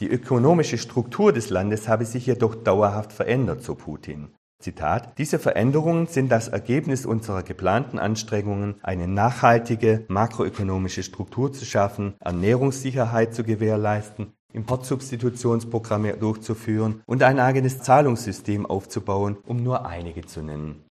[0.00, 4.28] Die ökonomische Struktur des Landes habe sich jedoch dauerhaft verändert, so Putin.
[4.58, 12.14] Zitat, diese Veränderungen sind das Ergebnis unserer geplanten Anstrengungen, eine nachhaltige makroökonomische Struktur zu schaffen,
[12.20, 20.85] Ernährungssicherheit zu gewährleisten, Importsubstitutionsprogramme durchzuführen und ein eigenes Zahlungssystem aufzubauen, um nur einige zu nennen.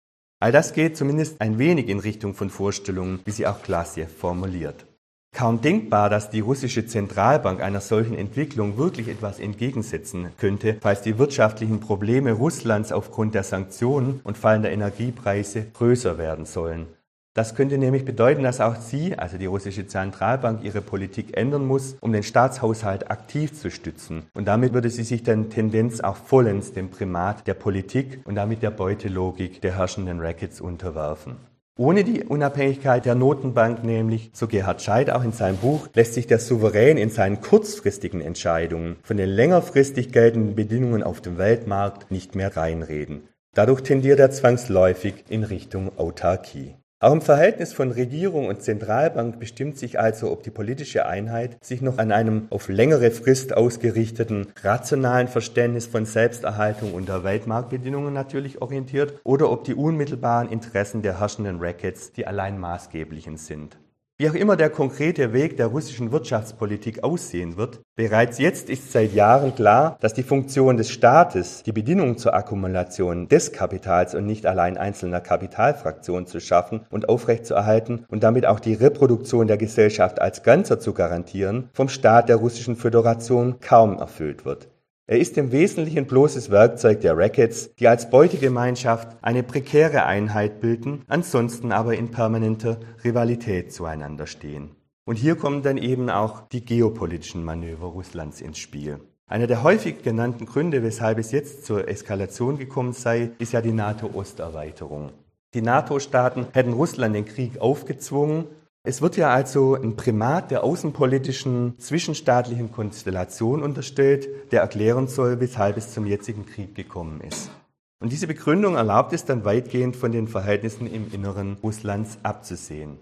[0.41, 4.87] All das geht zumindest ein wenig in Richtung von Vorstellungen, wie sie auch Glasjew formuliert.
[5.35, 11.19] Kaum denkbar, dass die russische Zentralbank einer solchen Entwicklung wirklich etwas entgegensetzen könnte, falls die
[11.19, 16.87] wirtschaftlichen Probleme Russlands aufgrund der Sanktionen und fallender Energiepreise größer werden sollen.
[17.33, 21.95] Das könnte nämlich bedeuten, dass auch sie, also die russische Zentralbank, ihre Politik ändern muss,
[22.01, 24.23] um den Staatshaushalt aktiv zu stützen.
[24.33, 28.61] Und damit würde sie sich dann Tendenz auch vollends dem Primat der Politik und damit
[28.63, 31.37] der Beutelogik der herrschenden Rackets unterwerfen.
[31.77, 36.27] Ohne die Unabhängigkeit der Notenbank nämlich, so Gerhard Scheid auch in seinem Buch, lässt sich
[36.27, 42.35] der Souverän in seinen kurzfristigen Entscheidungen von den längerfristig geltenden Bedingungen auf dem Weltmarkt nicht
[42.35, 43.29] mehr reinreden.
[43.53, 46.75] Dadurch tendiert er zwangsläufig in Richtung Autarkie.
[47.03, 51.81] Auch im Verhältnis von Regierung und Zentralbank bestimmt sich also, ob die politische Einheit sich
[51.81, 59.19] noch an einem auf längere Frist ausgerichteten rationalen Verständnis von Selbsterhaltung unter Weltmarktbedingungen natürlich orientiert
[59.23, 63.79] oder ob die unmittelbaren Interessen der herrschenden Rackets die allein maßgeblichen sind.
[64.21, 69.15] Wie auch immer der konkrete Weg der russischen Wirtschaftspolitik aussehen wird, bereits jetzt ist seit
[69.15, 74.45] Jahren klar, dass die Funktion des Staates, die Bedingungen zur Akkumulation des Kapitals und nicht
[74.45, 80.43] allein einzelner Kapitalfraktionen zu schaffen und aufrechtzuerhalten und damit auch die Reproduktion der Gesellschaft als
[80.43, 84.67] Ganzer zu garantieren, vom Staat der Russischen Föderation kaum erfüllt wird.
[85.07, 91.03] Er ist im Wesentlichen bloßes Werkzeug der Rackets, die als Beutegemeinschaft eine prekäre Einheit bilden,
[91.07, 94.71] ansonsten aber in permanenter Rivalität zueinander stehen.
[95.03, 98.99] Und hier kommen dann eben auch die geopolitischen Manöver Russlands ins Spiel.
[99.27, 103.71] Einer der häufig genannten Gründe, weshalb es jetzt zur Eskalation gekommen sei, ist ja die
[103.71, 105.11] NATO-Osterweiterung.
[105.53, 108.45] Die NATO-Staaten hätten Russland den Krieg aufgezwungen
[108.83, 115.77] es wird ja also ein Primat der außenpolitischen zwischenstaatlichen Konstellation unterstellt, der erklären soll, weshalb
[115.77, 117.51] es zum jetzigen Krieg gekommen ist.
[117.99, 122.97] Und diese Begründung erlaubt es dann weitgehend von den Verhältnissen im Inneren Russlands abzusehen.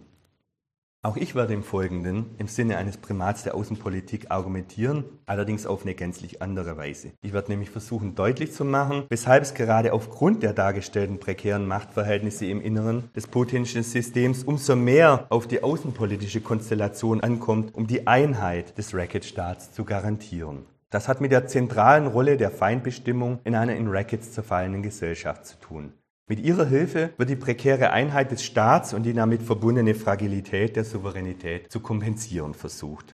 [1.02, 5.96] Auch ich werde im Folgenden im Sinne eines Primats der Außenpolitik argumentieren, allerdings auf eine
[5.96, 7.14] gänzlich andere Weise.
[7.22, 12.48] Ich werde nämlich versuchen deutlich zu machen, weshalb es gerade aufgrund der dargestellten prekären Machtverhältnisse
[12.48, 18.78] im Inneren des putinschen Systems umso mehr auf die außenpolitische Konstellation ankommt, um die Einheit
[18.78, 20.66] des Racketstaats zu garantieren.
[20.90, 25.58] Das hat mit der zentralen Rolle der Feindbestimmung in einer in Rackets zerfallenen Gesellschaft zu
[25.60, 25.94] tun.
[26.32, 30.84] Mit ihrer Hilfe wird die prekäre Einheit des Staats und die damit verbundene Fragilität der
[30.84, 33.12] Souveränität zu kompensieren versucht.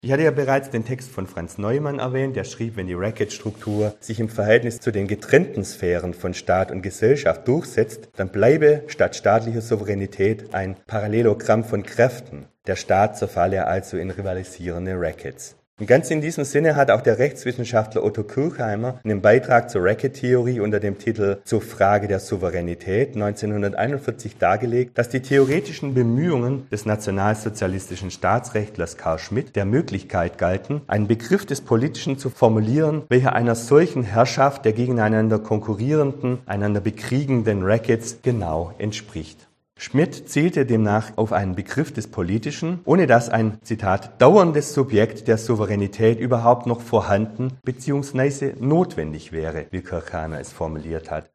[0.00, 3.94] Ich hatte ja bereits den Text von Franz Neumann erwähnt, der schrieb, wenn die Racket-Struktur
[4.00, 9.16] sich im Verhältnis zu den getrennten Sphären von Staat und Gesellschaft durchsetzt, dann bleibe statt
[9.16, 12.46] staatlicher Souveränität ein Parallelogramm von Kräften.
[12.66, 15.55] Der Staat zerfalle also in rivalisierende Rackets.
[15.78, 19.84] Und ganz in diesem Sinne hat auch der Rechtswissenschaftler Otto Kirchheimer in einem Beitrag zur
[19.84, 26.86] Racket-Theorie unter dem Titel Zur Frage der Souveränität 1941 dargelegt, dass die theoretischen Bemühungen des
[26.86, 33.54] nationalsozialistischen Staatsrechtlers Karl Schmidt der Möglichkeit galten, einen Begriff des Politischen zu formulieren, welcher einer
[33.54, 39.45] solchen Herrschaft der gegeneinander konkurrierenden, einander bekriegenden Rackets genau entspricht.
[39.78, 45.36] Schmidt zielte demnach auf einen Begriff des Politischen, ohne dass ein, Zitat, dauerndes Subjekt der
[45.36, 48.54] Souveränität überhaupt noch vorhanden bzw.
[48.58, 51.30] notwendig wäre, wie Kirchheimer es formuliert hat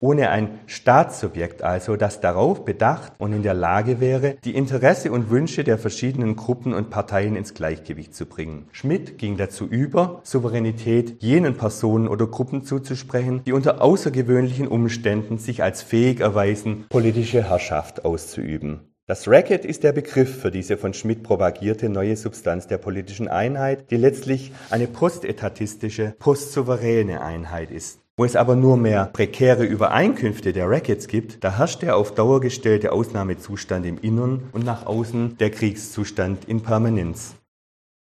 [0.00, 5.30] ohne ein Staatssubjekt also, das darauf bedacht und in der Lage wäre, die Interesse und
[5.30, 8.66] Wünsche der verschiedenen Gruppen und Parteien ins Gleichgewicht zu bringen.
[8.72, 15.62] Schmidt ging dazu über, Souveränität jenen Personen oder Gruppen zuzusprechen, die unter außergewöhnlichen Umständen sich
[15.62, 18.90] als fähig erweisen, politische Herrschaft auszuüben.
[19.06, 23.90] Das Racket ist der Begriff für diese von Schmidt propagierte neue Substanz der politischen Einheit,
[23.90, 27.98] die letztlich eine postetatistische, postsouveräne Einheit ist.
[28.20, 32.42] Wo es aber nur mehr prekäre Übereinkünfte der Rackets gibt, da herrscht der auf Dauer
[32.42, 37.36] gestellte Ausnahmezustand im Innern und nach außen der Kriegszustand in Permanenz.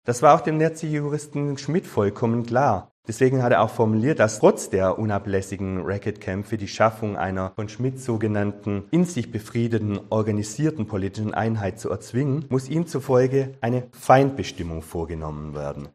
[0.08, 2.92] Das war auch dem Nazi-Juristen Schmidt vollkommen klar.
[3.08, 8.00] Deswegen hat er auch formuliert, dass trotz der unablässigen Racketkämpfe die Schaffung einer von Schmidt
[8.00, 15.54] sogenannten in sich befriedeten organisierten politischen Einheit zu erzwingen, muss ihm zufolge eine Feindbestimmung vorgenommen
[15.54, 15.90] werden.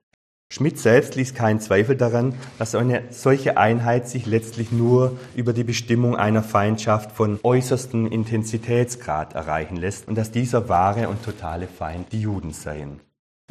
[0.52, 5.64] Schmidt selbst ließ keinen Zweifel daran, dass eine solche Einheit sich letztlich nur über die
[5.64, 12.12] Bestimmung einer Feindschaft von äußerstem Intensitätsgrad erreichen lässt und dass dieser wahre und totale Feind
[12.12, 13.00] die Juden seien.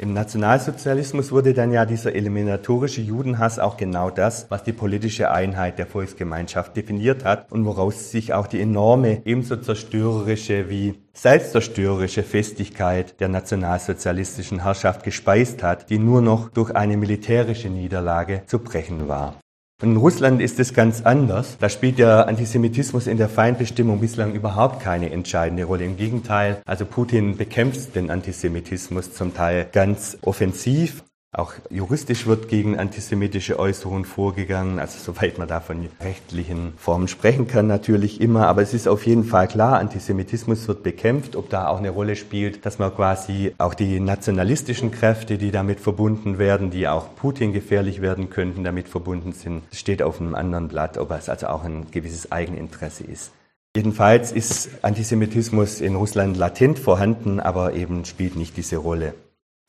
[0.02, 5.78] Im Nationalsozialismus wurde dann ja dieser eliminatorische Judenhass auch genau das, was die politische Einheit
[5.78, 13.20] der Volksgemeinschaft definiert hat und woraus sich auch die enorme, ebenso zerstörerische wie selbstzerstörerische Festigkeit
[13.20, 19.36] der nationalsozialistischen Herrschaft gespeist hat, die nur noch durch eine militärische Niederlage zu brechen war.
[19.82, 21.56] In Russland ist es ganz anders.
[21.58, 25.84] Da spielt der Antisemitismus in der Feindbestimmung bislang überhaupt keine entscheidende Rolle.
[25.84, 31.02] Im Gegenteil, also Putin bekämpft den Antisemitismus zum Teil ganz offensiv.
[31.34, 37.46] Auch juristisch wird gegen antisemitische Äußerungen vorgegangen, also soweit man da von rechtlichen Formen sprechen
[37.46, 38.48] kann, natürlich immer.
[38.48, 41.34] Aber es ist auf jeden Fall klar, Antisemitismus wird bekämpft.
[41.34, 45.80] Ob da auch eine Rolle spielt, dass man quasi auch die nationalistischen Kräfte, die damit
[45.80, 50.68] verbunden werden, die auch Putin gefährlich werden könnten, damit verbunden sind, steht auf einem anderen
[50.68, 53.32] Blatt, ob es also auch ein gewisses Eigeninteresse ist.
[53.74, 59.14] Jedenfalls ist Antisemitismus in Russland latent vorhanden, aber eben spielt nicht diese Rolle.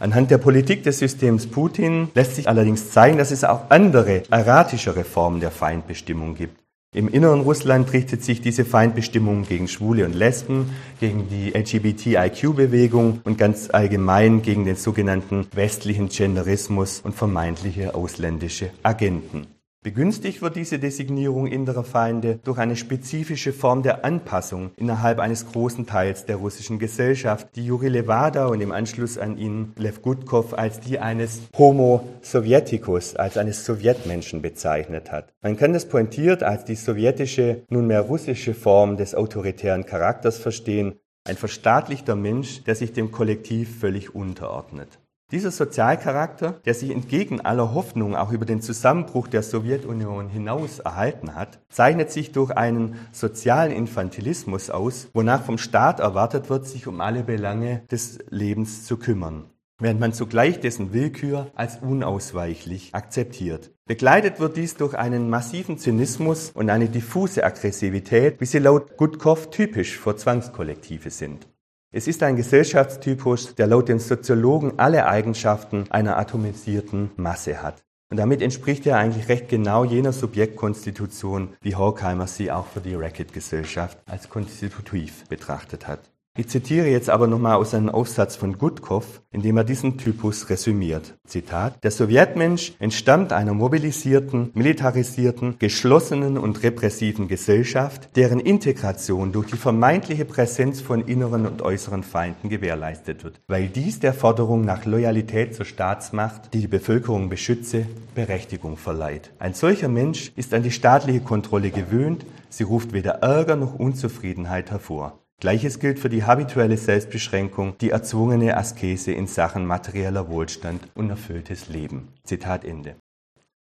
[0.04, 5.06] Anhand der Politik des Systems Putin lässt sich allerdings zeigen, dass es auch andere, erratischere
[5.06, 6.60] Formen der Feindbestimmung gibt.
[6.94, 13.38] Im inneren Russland richtet sich diese Feindbestimmung gegen Schwule und Lesben, gegen die LGBTIQ-Bewegung und
[13.38, 19.53] ganz allgemein gegen den sogenannten westlichen Genderismus und vermeintliche ausländische Agenten.
[19.84, 25.86] Begünstigt wird diese Designierung innerer Feinde durch eine spezifische Form der Anpassung innerhalb eines großen
[25.86, 30.80] Teils der russischen Gesellschaft, die Juri Levada und im Anschluss an ihn Lev Gutkov als
[30.80, 35.34] die eines Homo Sovieticus, als eines Sowjetmenschen bezeichnet hat.
[35.42, 41.36] Man kann das pointiert als die sowjetische, nunmehr russische Form des autoritären Charakters verstehen, ein
[41.36, 45.00] verstaatlichter Mensch, der sich dem Kollektiv völlig unterordnet.
[45.34, 51.34] Dieser Sozialcharakter, der sich entgegen aller Hoffnung auch über den Zusammenbruch der Sowjetunion hinaus erhalten
[51.34, 57.02] hat, zeichnet sich durch einen sozialen Infantilismus aus, wonach vom Staat erwartet wird, sich um
[57.02, 59.46] alle Belange des Lebens zu kümmern
[59.80, 63.72] während man zugleich dessen Willkür als unausweichlich akzeptiert.
[63.86, 69.50] Begleitet wird dies durch einen massiven Zynismus und eine diffuse Aggressivität, wie sie laut Gutkov
[69.50, 71.48] typisch für Zwangskollektive sind.
[71.96, 77.84] Es ist ein Gesellschaftstypus, der laut den Soziologen alle Eigenschaften einer atomisierten Masse hat.
[78.10, 82.96] Und damit entspricht er eigentlich recht genau jener Subjektkonstitution, wie Horkheimer sie auch für die
[82.96, 86.13] Racket-Gesellschaft als konstitutiv betrachtet hat.
[86.36, 90.50] Ich zitiere jetzt aber nochmal aus einem Aufsatz von Gutkov, in dem er diesen Typus
[90.50, 91.14] resümiert.
[91.28, 91.84] Zitat.
[91.84, 100.26] Der Sowjetmensch entstammt einer mobilisierten, militarisierten, geschlossenen und repressiven Gesellschaft, deren Integration durch die vermeintliche
[100.26, 105.68] Präsenz von inneren und äußeren Feinden gewährleistet wird, weil dies der Forderung nach Loyalität zur
[105.68, 109.30] Staatsmacht, die die Bevölkerung beschütze, Berechtigung verleiht.
[109.38, 114.72] Ein solcher Mensch ist an die staatliche Kontrolle gewöhnt, sie ruft weder Ärger noch Unzufriedenheit
[114.72, 115.20] hervor.
[115.44, 121.68] Gleiches gilt für die habituelle Selbstbeschränkung, die erzwungene Askese in Sachen materieller Wohlstand und erfülltes
[121.68, 122.08] Leben.
[122.24, 122.96] Zitat Ende.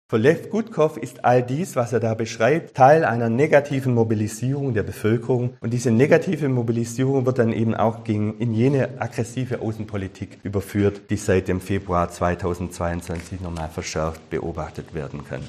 [0.10, 4.84] Für Lev Gutkov ist all dies, was er da beschreibt, Teil einer negativen Mobilisierung der
[4.84, 11.04] Bevölkerung und diese negative Mobilisierung wird dann eben auch gegen, in jene aggressive Außenpolitik überführt,
[11.10, 15.44] die seit dem Februar 2022 nochmal verschärft beobachtet werden kann.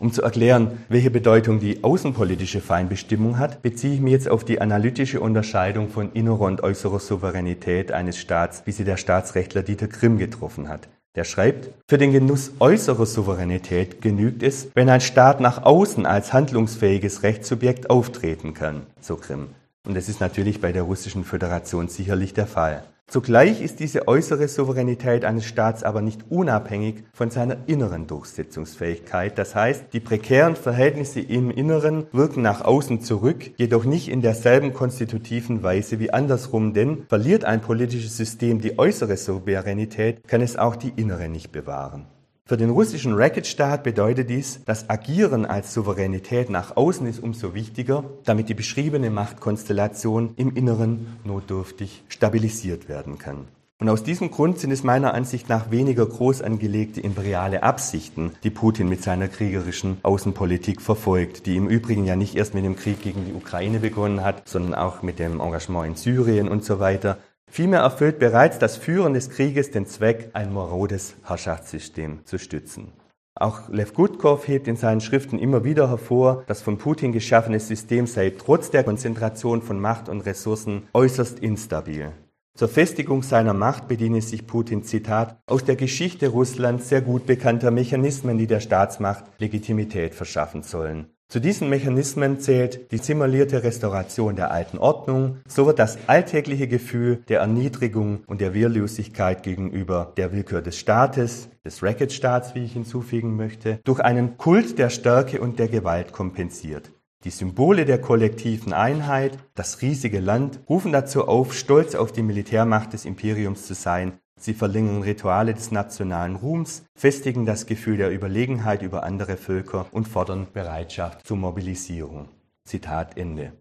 [0.00, 4.62] Um zu erklären, welche Bedeutung die außenpolitische Feinbestimmung hat, beziehe ich mich jetzt auf die
[4.62, 10.16] analytische Unterscheidung von innerer und äußerer Souveränität eines Staats, wie sie der Staatsrechtler Dieter Grimm
[10.16, 10.88] getroffen hat.
[11.16, 16.32] Der schreibt, für den Genuss äußerer Souveränität genügt es, wenn ein Staat nach außen als
[16.32, 19.48] handlungsfähiges Rechtssubjekt auftreten kann, so Grimm.
[19.86, 22.84] Und das ist natürlich bei der Russischen Föderation sicherlich der Fall.
[23.10, 29.36] Zugleich ist diese äußere Souveränität eines Staats aber nicht unabhängig von seiner inneren Durchsetzungsfähigkeit.
[29.36, 34.72] Das heißt, die prekären Verhältnisse im Inneren wirken nach außen zurück, jedoch nicht in derselben
[34.72, 40.76] konstitutiven Weise wie andersrum, denn verliert ein politisches System die äußere Souveränität, kann es auch
[40.76, 42.06] die innere nicht bewahren.
[42.50, 48.02] Für den russischen Racketstaat bedeutet dies, das Agieren als Souveränität nach außen ist umso wichtiger,
[48.24, 53.46] damit die beschriebene Machtkonstellation im Inneren notdürftig stabilisiert werden kann.
[53.78, 58.50] Und aus diesem Grund sind es meiner Ansicht nach weniger groß angelegte imperiale Absichten, die
[58.50, 63.00] Putin mit seiner kriegerischen Außenpolitik verfolgt, die im Übrigen ja nicht erst mit dem Krieg
[63.00, 67.16] gegen die Ukraine begonnen hat, sondern auch mit dem Engagement in Syrien und so weiter,
[67.50, 72.92] Vielmehr erfüllt bereits das Führen des Krieges den Zweck, ein marodes Herrschaftssystem zu stützen.
[73.34, 78.06] Auch Lev Gutkov hebt in seinen Schriften immer wieder hervor, das von Putin geschaffene System
[78.06, 82.12] sei trotz der Konzentration von Macht und Ressourcen äußerst instabil.
[82.56, 87.70] Zur Festigung seiner Macht bediene sich Putin, Zitat, aus der Geschichte Russlands sehr gut bekannter
[87.70, 91.06] Mechanismen, die der Staatsmacht Legitimität verschaffen sollen.
[91.30, 97.22] Zu diesen Mechanismen zählt die simulierte Restauration der alten Ordnung, so wird das alltägliche Gefühl
[97.28, 103.36] der Erniedrigung und der Wehrlosigkeit gegenüber der Willkür des Staates, des Racketstaats, wie ich hinzufügen
[103.36, 106.90] möchte, durch einen Kult der Stärke und der Gewalt kompensiert.
[107.22, 112.92] Die Symbole der kollektiven Einheit, das riesige Land, rufen dazu auf, stolz auf die Militärmacht
[112.92, 118.80] des Imperiums zu sein Sie verlängern Rituale des nationalen Ruhms, festigen das Gefühl der Überlegenheit
[118.80, 122.28] über andere Völker und fordern Bereitschaft zur Mobilisierung.
[122.64, 123.52] Zitat Ende.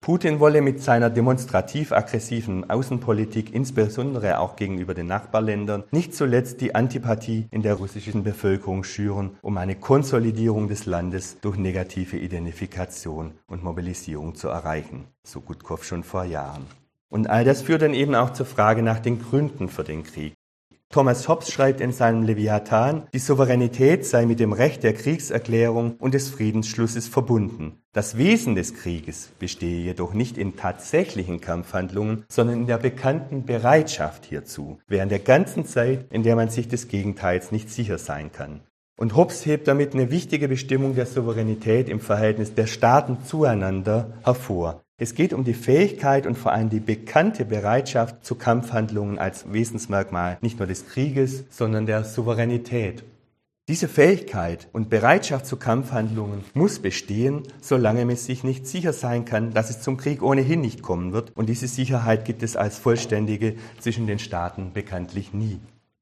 [0.00, 6.74] Putin wolle mit seiner demonstrativ aggressiven Außenpolitik, insbesondere auch gegenüber den Nachbarländern, nicht zuletzt die
[6.74, 13.62] Antipathie in der russischen Bevölkerung schüren, um eine Konsolidierung des Landes durch negative Identifikation und
[13.62, 16.66] Mobilisierung zu erreichen, so Gutkow schon vor Jahren.
[17.10, 20.34] Und all das führt dann eben auch zur Frage nach den Gründen für den Krieg.
[20.90, 26.14] Thomas Hobbes schreibt in seinem Leviathan, die Souveränität sei mit dem Recht der Kriegserklärung und
[26.14, 27.82] des Friedensschlusses verbunden.
[27.92, 34.24] Das Wesen des Krieges bestehe jedoch nicht in tatsächlichen Kampfhandlungen, sondern in der bekannten Bereitschaft
[34.24, 38.62] hierzu, während der ganzen Zeit, in der man sich des Gegenteils nicht sicher sein kann.
[38.98, 44.82] Und Hobbes hebt damit eine wichtige Bestimmung der Souveränität im Verhältnis der Staaten zueinander hervor.
[45.00, 50.38] Es geht um die Fähigkeit und vor allem die bekannte Bereitschaft zu Kampfhandlungen als Wesensmerkmal
[50.40, 53.04] nicht nur des Krieges, sondern der Souveränität.
[53.68, 59.54] Diese Fähigkeit und Bereitschaft zu Kampfhandlungen muss bestehen, solange man sich nicht sicher sein kann,
[59.54, 61.30] dass es zum Krieg ohnehin nicht kommen wird.
[61.36, 65.60] Und diese Sicherheit gibt es als vollständige zwischen den Staaten bekanntlich nie.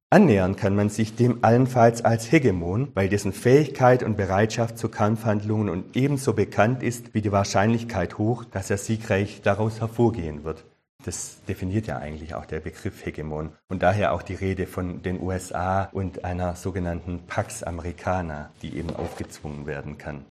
[0.09, 5.69] Annähern kann man sich dem allenfalls als Hegemon, weil dessen Fähigkeit und Bereitschaft zu Kampfhandlungen
[5.69, 10.65] und ebenso bekannt ist wie die Wahrscheinlichkeit hoch, dass er siegreich daraus hervorgehen wird.
[11.05, 15.21] Das definiert ja eigentlich auch der Begriff Hegemon und daher auch die Rede von den
[15.21, 20.25] USA und einer sogenannten Pax Americana, die eben aufgezwungen werden kann.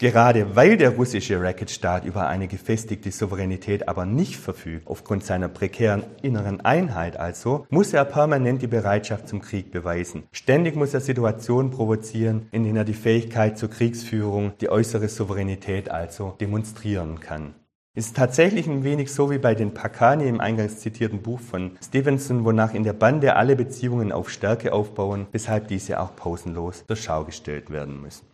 [0.00, 6.04] Gerade weil der russische Racketstaat über eine gefestigte Souveränität aber nicht verfügt, aufgrund seiner prekären
[6.22, 10.22] inneren Einheit also, muss er permanent die Bereitschaft zum Krieg beweisen.
[10.30, 15.90] Ständig muss er Situationen provozieren, in denen er die Fähigkeit zur Kriegsführung, die äußere Souveränität
[15.90, 17.56] also demonstrieren kann.
[17.96, 22.44] Ist tatsächlich ein wenig so wie bei den Pakani im eingangs zitierten Buch von Stevenson,
[22.44, 27.24] wonach in der Bande alle Beziehungen auf Stärke aufbauen, weshalb diese auch pausenlos zur Schau
[27.24, 28.27] gestellt werden müssen.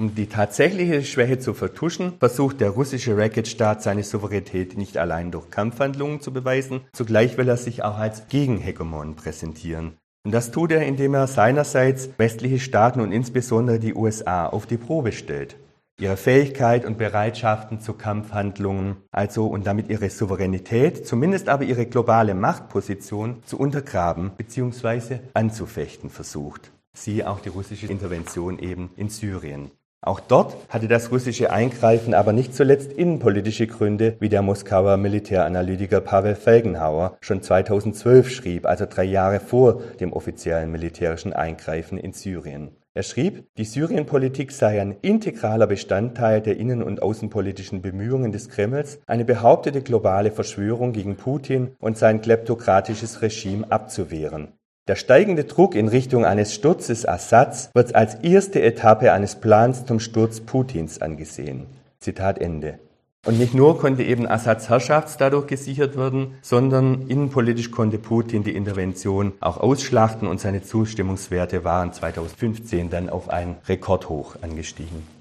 [0.00, 5.50] Um die tatsächliche Schwäche zu vertuschen, versucht der russische Racketstaat seine Souveränität nicht allein durch
[5.50, 9.98] Kampfhandlungen zu beweisen, zugleich will er sich auch als Gegenhegemon präsentieren.
[10.24, 14.78] Und das tut er, indem er seinerseits westliche Staaten und insbesondere die USA auf die
[14.78, 15.56] Probe stellt.
[16.00, 22.34] Ihre Fähigkeit und Bereitschaften zu Kampfhandlungen, also und damit ihre Souveränität, zumindest aber ihre globale
[22.34, 25.18] Machtposition zu untergraben bzw.
[25.34, 26.72] anzufechten versucht.
[26.94, 29.70] Siehe auch die russische Intervention eben in Syrien.
[30.02, 36.00] Auch dort hatte das russische Eingreifen aber nicht zuletzt innenpolitische Gründe, wie der Moskauer Militäranalytiker
[36.00, 42.70] Pavel Felgenhauer schon 2012 schrieb, also drei Jahre vor dem offiziellen militärischen Eingreifen in Syrien.
[42.94, 49.00] Er schrieb, die Syrienpolitik sei ein integraler Bestandteil der innen- und außenpolitischen Bemühungen des Kremls,
[49.06, 54.54] eine behauptete globale Verschwörung gegen Putin und sein kleptokratisches Regime abzuwehren.
[54.90, 60.00] Der steigende Druck in Richtung eines Sturzes Assads wird als erste Etappe eines Plans zum
[60.00, 61.66] Sturz Putins angesehen.
[62.00, 62.80] Zitat Ende.
[63.24, 68.56] Und nicht nur konnte eben Assads Herrschaft dadurch gesichert werden, sondern innenpolitisch konnte Putin die
[68.56, 75.19] Intervention auch ausschlachten und seine Zustimmungswerte waren 2015 dann auf ein Rekordhoch angestiegen.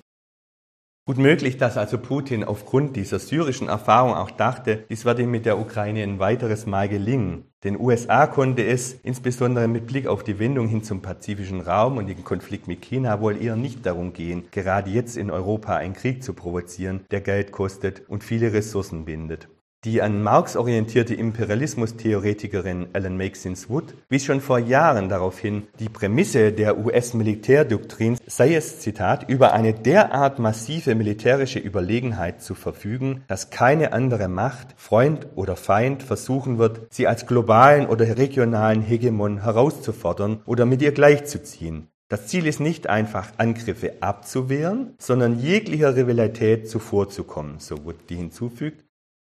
[1.09, 5.47] Gut möglich, dass also Putin aufgrund dieser syrischen Erfahrung auch dachte, dies werde ihm mit
[5.47, 7.45] der Ukraine ein weiteres Mal gelingen.
[7.63, 12.05] Den USA konnte es, insbesondere mit Blick auf die Wendung hin zum pazifischen Raum und
[12.05, 16.23] den Konflikt mit China, wohl eher nicht darum gehen, gerade jetzt in Europa einen Krieg
[16.23, 19.47] zu provozieren, der Geld kostet und viele Ressourcen bindet.
[19.85, 25.87] Die an Marx orientierte Imperialismustheoretikerin Ellen Maxins Wood wies schon vor Jahren darauf hin, die
[25.87, 33.51] Prämisse der US-Militärdoktrin sei es, Zitat, über eine derart massive militärische Überlegenheit zu verfügen, dass
[33.51, 40.41] keine andere Macht, Freund oder Feind versuchen wird, sie als globalen oder regionalen Hegemon herauszufordern
[40.45, 41.87] oder mit ihr gleichzuziehen.
[42.09, 48.83] Das Ziel ist nicht einfach, Angriffe abzuwehren, sondern jeglicher Rivalität zuvorzukommen, so Wood die hinzufügt,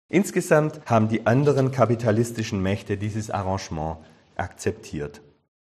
[0.09, 3.97] Insgesamt haben die anderen kapitalistischen Mächte dieses Arrangement
[4.35, 5.21] akzeptiert.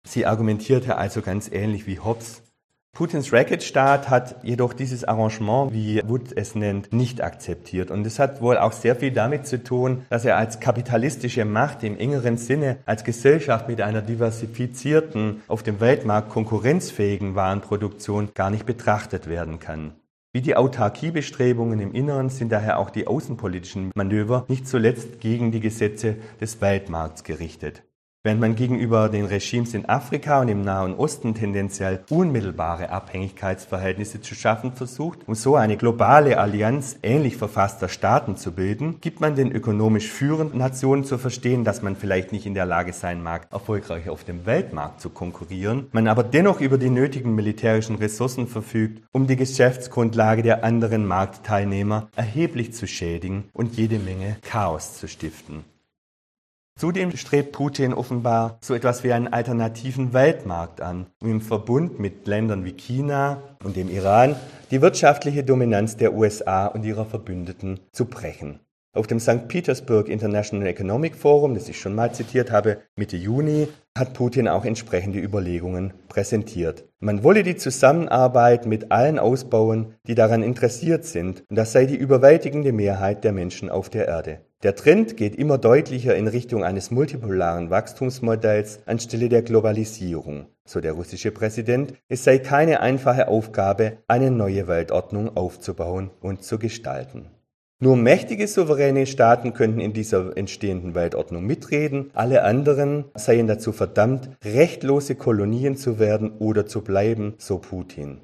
[0.05, 2.41] Sie argumentierte also ganz ähnlich wie Hobbes.
[2.91, 7.89] Putins Racketstaat hat jedoch dieses Arrangement, wie Wood es nennt, nicht akzeptiert.
[7.89, 11.81] Und es hat wohl auch sehr viel damit zu tun, dass er als kapitalistische Macht
[11.81, 18.65] im engeren Sinne, als Gesellschaft mit einer diversifizierten, auf dem Weltmarkt konkurrenzfähigen Warenproduktion gar nicht
[18.65, 19.93] betrachtet werden kann.
[20.35, 25.59] Wie die Autarkiebestrebungen im Inneren sind daher auch die außenpolitischen Manöver nicht zuletzt gegen die
[25.59, 27.83] Gesetze des Weltmarkts gerichtet.
[28.25, 34.33] Während man gegenüber den Regimes in Afrika und im Nahen Osten tendenziell unmittelbare Abhängigkeitsverhältnisse zu
[34.33, 39.51] schaffen versucht, um so eine globale Allianz ähnlich verfasster Staaten zu bilden, gibt man den
[39.51, 44.07] ökonomisch führenden Nationen zu verstehen, dass man vielleicht nicht in der Lage sein mag, erfolgreich
[44.07, 49.27] auf dem Weltmarkt zu konkurrieren, man aber dennoch über die nötigen militärischen Ressourcen verfügt, um
[49.27, 55.72] die Geschäftsgrundlage der anderen Marktteilnehmer erheblich zu schädigen und jede Menge Chaos zu stiften.
[56.75, 62.27] Zudem strebt Putin offenbar so etwas wie einen alternativen Weltmarkt an, um im Verbund mit
[62.27, 64.35] Ländern wie China und dem Iran
[64.71, 68.59] die wirtschaftliche Dominanz der USA und ihrer Verbündeten zu brechen.
[68.95, 69.47] Auf dem St.
[69.47, 73.67] Petersburg International Economic Forum, das ich schon mal zitiert habe, Mitte Juni,
[73.97, 76.85] hat Putin auch entsprechende Überlegungen präsentiert.
[76.99, 81.95] Man wolle die Zusammenarbeit mit allen ausbauen, die daran interessiert sind, und das sei die
[81.95, 84.41] überwältigende Mehrheit der Menschen auf der Erde.
[84.63, 90.93] Der Trend geht immer deutlicher in Richtung eines multipolaren Wachstumsmodells anstelle der Globalisierung, so der
[90.93, 91.95] russische Präsident.
[92.07, 97.25] Es sei keine einfache Aufgabe, eine neue Weltordnung aufzubauen und zu gestalten.
[97.79, 104.29] Nur mächtige souveräne Staaten könnten in dieser entstehenden Weltordnung mitreden, alle anderen seien dazu verdammt,
[104.45, 108.21] rechtlose Kolonien zu werden oder zu bleiben, so Putin.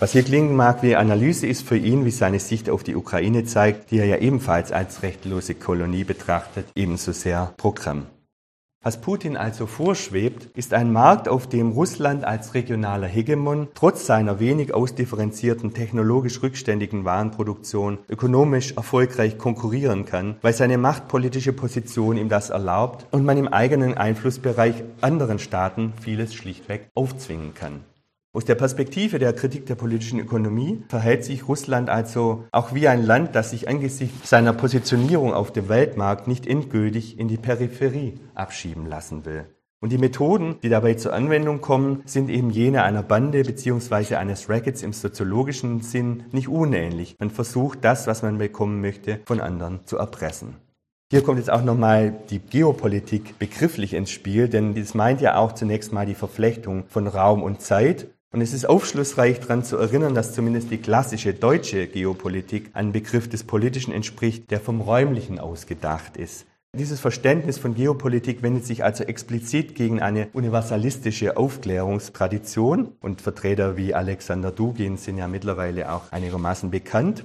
[0.00, 3.44] Was hier klingen mag wie Analyse, ist für ihn, wie seine Sicht auf die Ukraine
[3.44, 8.06] zeigt, die er ja ebenfalls als rechtlose Kolonie betrachtet, ebenso sehr Programm.
[8.82, 14.40] Was Putin also vorschwebt, ist ein Markt, auf dem Russland als regionaler Hegemon trotz seiner
[14.40, 22.48] wenig ausdifferenzierten technologisch rückständigen Warenproduktion ökonomisch erfolgreich konkurrieren kann, weil seine machtpolitische Position ihm das
[22.48, 27.84] erlaubt und man im eigenen Einflussbereich anderen Staaten vieles schlichtweg aufzwingen kann.
[28.32, 33.04] Aus der Perspektive der Kritik der politischen Ökonomie verhält sich Russland also auch wie ein
[33.04, 38.86] Land, das sich angesichts seiner Positionierung auf dem Weltmarkt nicht endgültig in die Peripherie abschieben
[38.86, 39.46] lassen will.
[39.80, 44.14] Und die Methoden, die dabei zur Anwendung kommen, sind eben jene einer Bande bzw.
[44.14, 47.16] eines Rackets im soziologischen Sinn nicht unähnlich.
[47.18, 50.54] Man versucht das, was man bekommen möchte, von anderen zu erpressen.
[51.10, 55.50] Hier kommt jetzt auch nochmal die Geopolitik begrifflich ins Spiel, denn das meint ja auch
[55.50, 60.14] zunächst mal die Verflechtung von Raum und Zeit und es ist aufschlussreich daran zu erinnern,
[60.14, 66.16] dass zumindest die klassische deutsche Geopolitik ein Begriff des Politischen entspricht, der vom Räumlichen ausgedacht
[66.16, 66.46] ist.
[66.78, 73.92] Dieses Verständnis von Geopolitik wendet sich also explizit gegen eine universalistische Aufklärungstradition und Vertreter wie
[73.92, 77.24] Alexander Dugin sind ja mittlerweile auch einigermaßen bekannt.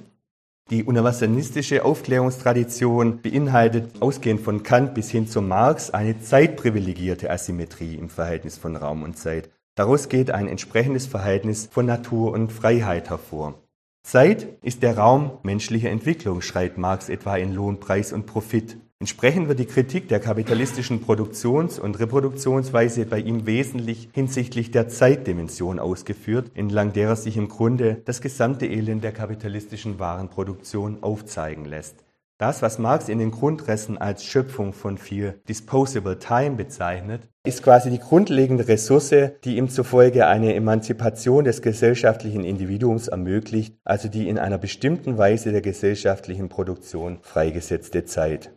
[0.68, 8.08] Die universalistische Aufklärungstradition beinhaltet, ausgehend von Kant bis hin zu Marx, eine zeitprivilegierte Asymmetrie im
[8.08, 9.48] Verhältnis von Raum und Zeit.
[9.76, 13.60] Daraus geht ein entsprechendes Verhältnis von Natur und Freiheit hervor.
[14.02, 18.78] Zeit ist der Raum menschlicher Entwicklung, schreibt Marx etwa in Lohn, Preis und Profit.
[19.00, 25.78] Entsprechend wird die Kritik der kapitalistischen Produktions- und Reproduktionsweise bei ihm wesentlich hinsichtlich der Zeitdimension
[25.78, 32.02] ausgeführt, entlang derer sich im Grunde das gesamte Elend der kapitalistischen Warenproduktion aufzeigen lässt.
[32.38, 37.90] Das, was Marx in den Grundrissen als Schöpfung von viel Disposable Time bezeichnet, ist quasi
[37.90, 44.38] die grundlegende Ressource, die ihm zufolge eine Emanzipation des gesellschaftlichen Individuums ermöglicht, also die in
[44.38, 48.50] einer bestimmten Weise der gesellschaftlichen Produktion freigesetzte Zeit.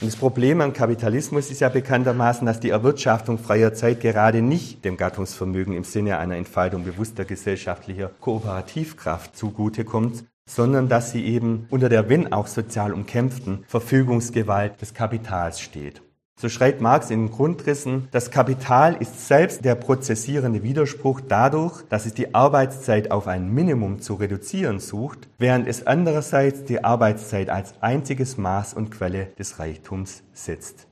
[0.00, 4.84] Und das Problem am Kapitalismus ist ja bekanntermaßen, dass die Erwirtschaftung freier Zeit gerade nicht
[4.84, 11.88] dem Gattungsvermögen im Sinne einer Entfaltung bewusster gesellschaftlicher Kooperativkraft zugutekommt, sondern dass sie eben unter
[11.88, 16.02] der, wenn auch sozial umkämpften, Verfügungsgewalt des Kapitals steht.
[16.38, 22.04] So schreibt Marx in den Grundrissen, das Kapital ist selbst der prozessierende Widerspruch dadurch, dass
[22.04, 27.80] es die Arbeitszeit auf ein Minimum zu reduzieren sucht, während es andererseits die Arbeitszeit als
[27.80, 30.86] einziges Maß und Quelle des Reichtums setzt.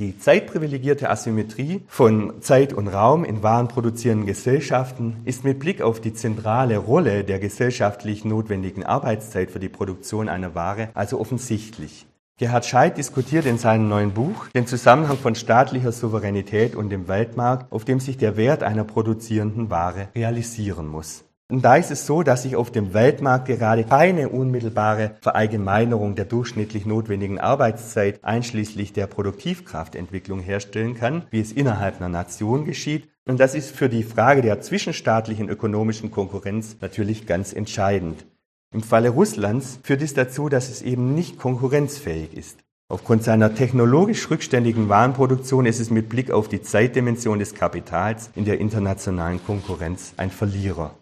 [0.00, 6.12] Die zeitprivilegierte Asymmetrie von Zeit und Raum in warenproduzierenden Gesellschaften ist mit Blick auf die
[6.12, 12.06] zentrale Rolle der gesellschaftlich notwendigen Arbeitszeit für die Produktion einer Ware also offensichtlich.
[12.36, 17.70] Gerhard Scheidt diskutiert in seinem neuen Buch den Zusammenhang von staatlicher Souveränität und dem Weltmarkt,
[17.70, 21.22] auf dem sich der Wert einer produzierenden Ware realisieren muss.
[21.48, 26.24] Und da ist es so, dass sich auf dem Weltmarkt gerade keine unmittelbare Verallgemeinerung der
[26.24, 33.08] durchschnittlich notwendigen Arbeitszeit einschließlich der Produktivkraftentwicklung herstellen kann, wie es innerhalb einer Nation geschieht.
[33.26, 38.26] Und das ist für die Frage der zwischenstaatlichen ökonomischen Konkurrenz natürlich ganz entscheidend.
[38.74, 42.58] Im Falle Russlands führt es dazu, dass es eben nicht konkurrenzfähig ist.
[42.88, 48.44] Aufgrund seiner technologisch rückständigen Warenproduktion ist es mit Blick auf die Zeitdimension des Kapitals in
[48.44, 50.96] der internationalen Konkurrenz ein Verlierer.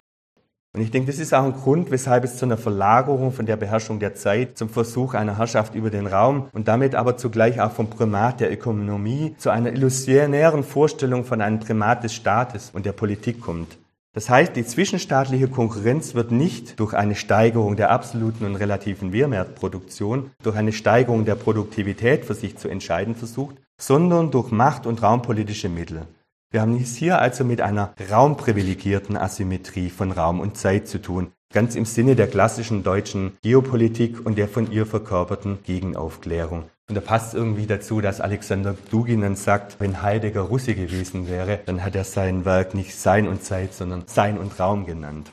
[0.75, 3.57] Und ich denke, das ist auch ein Grund, weshalb es zu einer Verlagerung von der
[3.57, 7.73] Beherrschung der Zeit zum Versuch einer Herrschaft über den Raum und damit aber zugleich auch
[7.73, 12.93] vom Primat der Ökonomie zu einer illusionären Vorstellung von einem Primat des Staates und der
[12.93, 13.79] Politik kommt.
[14.15, 20.31] Das heißt, die zwischenstaatliche Konkurrenz wird nicht durch eine Steigerung der absoluten und relativen Mehrwertproduktion,
[20.43, 25.71] durch eine Steigerung der Produktivität für sich zu entscheiden versucht, sondern durch Macht- und raumpolitische
[25.71, 26.07] Mittel.
[26.51, 31.33] Wir haben es hier also mit einer raumprivilegierten Asymmetrie von Raum und Zeit zu tun,
[31.53, 36.65] ganz im Sinne der klassischen deutschen Geopolitik und der von ihr verkörperten Gegenaufklärung.
[36.89, 41.85] Und da passt irgendwie dazu, dass Alexander Dugin sagt, wenn Heidegger Russe gewesen wäre, dann
[41.85, 45.31] hat er sein Werk nicht Sein und Zeit, sondern Sein und Raum genannt.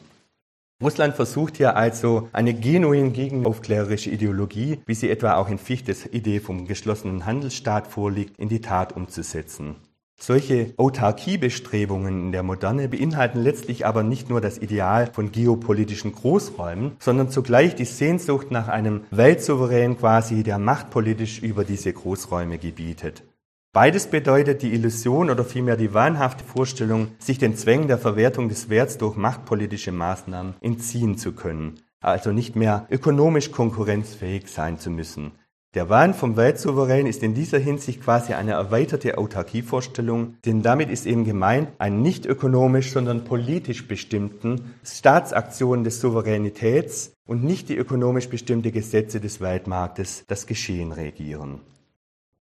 [0.81, 6.39] Russland versucht hier also eine genuin gegenaufklärerische Ideologie, wie sie etwa auch in Fichtes Idee
[6.39, 9.75] vom geschlossenen Handelsstaat vorliegt, in die Tat umzusetzen.
[10.21, 16.97] Solche Autarkiebestrebungen in der Moderne beinhalten letztlich aber nicht nur das Ideal von geopolitischen Großräumen,
[16.99, 23.23] sondern zugleich die Sehnsucht nach einem Weltsouverän quasi, der machtpolitisch über diese Großräume gebietet.
[23.71, 28.69] Beides bedeutet die Illusion oder vielmehr die wahnhafte Vorstellung, sich den Zwängen der Verwertung des
[28.69, 35.31] Werts durch machtpolitische Maßnahmen entziehen zu können, also nicht mehr ökonomisch konkurrenzfähig sein zu müssen.
[35.75, 41.05] Der Wahn vom Weltsouverän ist in dieser Hinsicht quasi eine erweiterte Autarkievorstellung, denn damit ist
[41.05, 48.29] eben gemeint, einen nicht ökonomisch, sondern politisch bestimmten Staatsaktionen des Souveränitäts und nicht die ökonomisch
[48.29, 51.61] bestimmte Gesetze des Weltmarktes das Geschehen regieren.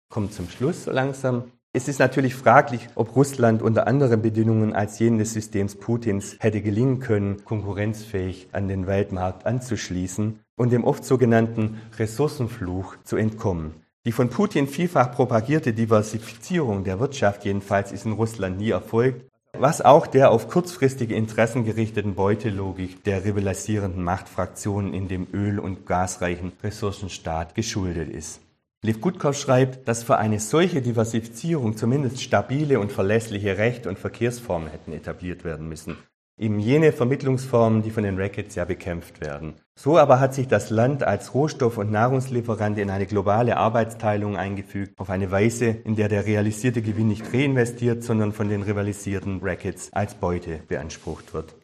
[0.09, 1.45] Kommt zum Schluss so langsam.
[1.75, 6.63] Es ist natürlich fraglich, ob Russland unter anderen Bedingungen als jene des Systems Putins hätte
[6.63, 13.75] gelingen können, konkurrenzfähig an den Weltmarkt anzuschließen und dem oft sogenannten Ressourcenfluch zu entkommen.
[14.05, 19.25] Die von Putin vielfach propagierte Diversifizierung der Wirtschaft jedenfalls ist in Russland nie erfolgt,
[19.57, 25.87] was auch der auf kurzfristige Interessen gerichteten Beutelogik der rivalisierenden Machtfraktionen in dem öl- und
[25.87, 28.41] gasreichen Ressourcenstaat geschuldet ist.
[28.85, 34.69] Lev Gutkov schreibt, dass für eine solche Diversifizierung zumindest stabile und verlässliche Recht- und Verkehrsformen
[34.69, 35.97] hätten etabliert werden müssen
[36.39, 39.55] eben jene Vermittlungsformen, die von den Rackets ja bekämpft werden.
[39.75, 44.99] So aber hat sich das Land als Rohstoff- und Nahrungslieferant in eine globale Arbeitsteilung eingefügt,
[44.99, 49.93] auf eine Weise, in der der realisierte Gewinn nicht reinvestiert, sondern von den rivalisierten Rackets
[49.93, 51.55] als Beute beansprucht wird.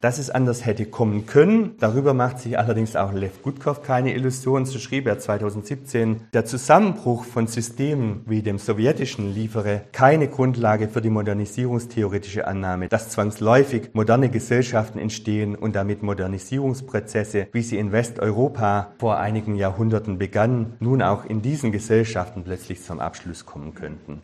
[0.00, 4.66] Dass es anders hätte kommen können, darüber macht sich allerdings auch Lev Gutkov keine Illusionen.
[4.66, 11.00] So schrieb er 2017, der Zusammenbruch von Systemen wie dem sowjetischen liefere keine Grundlage für
[11.00, 18.92] die modernisierungstheoretische Annahme, dass zwangsläufig moderne Gesellschaften entstehen und damit Modernisierungsprozesse, wie sie in Westeuropa
[18.98, 24.22] vor einigen Jahrhunderten begannen, nun auch in diesen Gesellschaften plötzlich zum Abschluss kommen könnten.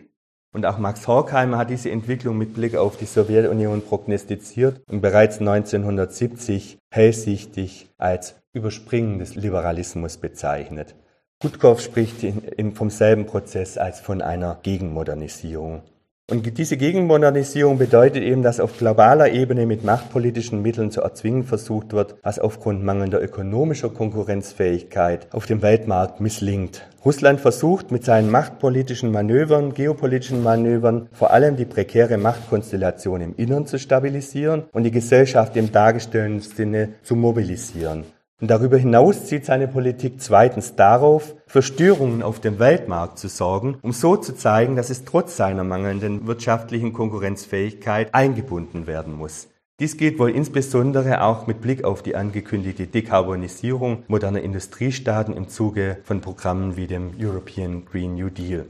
[0.53, 5.39] Und auch Max Horkheimer hat diese Entwicklung mit Blick auf die Sowjetunion prognostiziert und bereits
[5.39, 10.97] 1970 hellsichtig als Überspringen des Liberalismus bezeichnet.
[11.41, 12.27] Gutkov spricht
[12.75, 15.83] vom selben Prozess als von einer Gegenmodernisierung.
[16.31, 21.93] Und diese Gegenmodernisierung bedeutet eben, dass auf globaler Ebene mit machtpolitischen Mitteln zu erzwingen versucht
[21.93, 26.87] wird, was aufgrund mangelnder ökonomischer Konkurrenzfähigkeit auf dem Weltmarkt misslingt.
[27.05, 33.67] Russland versucht mit seinen machtpolitischen Manövern, geopolitischen Manövern vor allem die prekäre Machtkonstellation im Innern
[33.67, 38.05] zu stabilisieren und die Gesellschaft im dargestellten Sinne zu mobilisieren.
[38.41, 43.77] Und darüber hinaus zielt seine Politik zweitens darauf, für Störungen auf dem Weltmarkt zu sorgen,
[43.83, 49.49] um so zu zeigen, dass es trotz seiner mangelnden wirtschaftlichen Konkurrenzfähigkeit eingebunden werden muss.
[49.79, 55.99] Dies geht wohl insbesondere auch mit Blick auf die angekündigte Dekarbonisierung moderner Industriestaaten im Zuge
[56.05, 58.67] von Programmen wie dem European Green New Deal.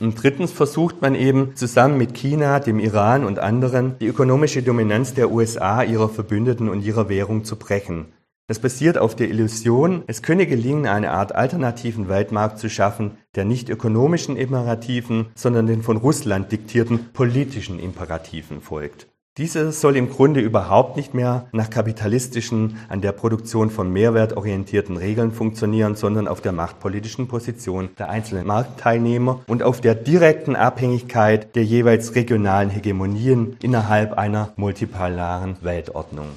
[0.00, 5.12] Und drittens versucht man eben zusammen mit China, dem Iran und anderen die ökonomische Dominanz
[5.12, 8.06] der USA, ihrer Verbündeten und ihrer Währung zu brechen.
[8.48, 13.44] Das basiert auf der Illusion, es könne gelingen, eine Art alternativen Weltmarkt zu schaffen, der
[13.44, 19.06] nicht ökonomischen Imperativen, sondern den von Russland diktierten politischen Imperativen folgt.
[19.36, 24.96] Dieser soll im Grunde überhaupt nicht mehr nach kapitalistischen, an der Produktion von Mehrwert orientierten
[24.96, 31.54] Regeln funktionieren, sondern auf der machtpolitischen Position der einzelnen Marktteilnehmer und auf der direkten Abhängigkeit
[31.54, 36.28] der jeweils regionalen Hegemonien innerhalb einer multipolaren Weltordnung.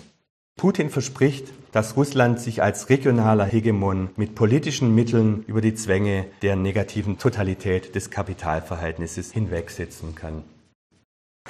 [0.62, 6.56] Putin verspricht, dass Russland sich als regionaler Hegemon mit politischen Mitteln über die Zwänge der
[6.56, 10.44] negativen Totalität des Kapitalverhältnisses hinwegsetzen kann.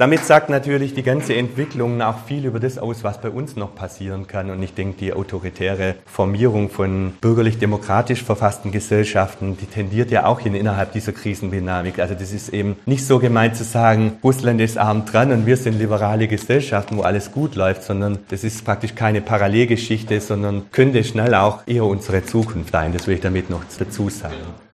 [0.01, 3.75] Damit sagt natürlich die ganze Entwicklung auch viel über das aus, was bei uns noch
[3.75, 4.49] passieren kann.
[4.49, 10.55] Und ich denke, die autoritäre Formierung von bürgerlich-demokratisch verfassten Gesellschaften, die tendiert ja auch in,
[10.55, 11.99] innerhalb dieser Krisendynamik.
[11.99, 15.55] Also das ist eben nicht so gemeint zu sagen, Russland ist arm dran und wir
[15.55, 21.03] sind liberale Gesellschaften, wo alles gut läuft, sondern das ist praktisch keine Parallelgeschichte, sondern könnte
[21.03, 22.91] schnell auch eher unsere Zukunft sein.
[22.93, 24.70] Das will ich damit noch dazu sagen.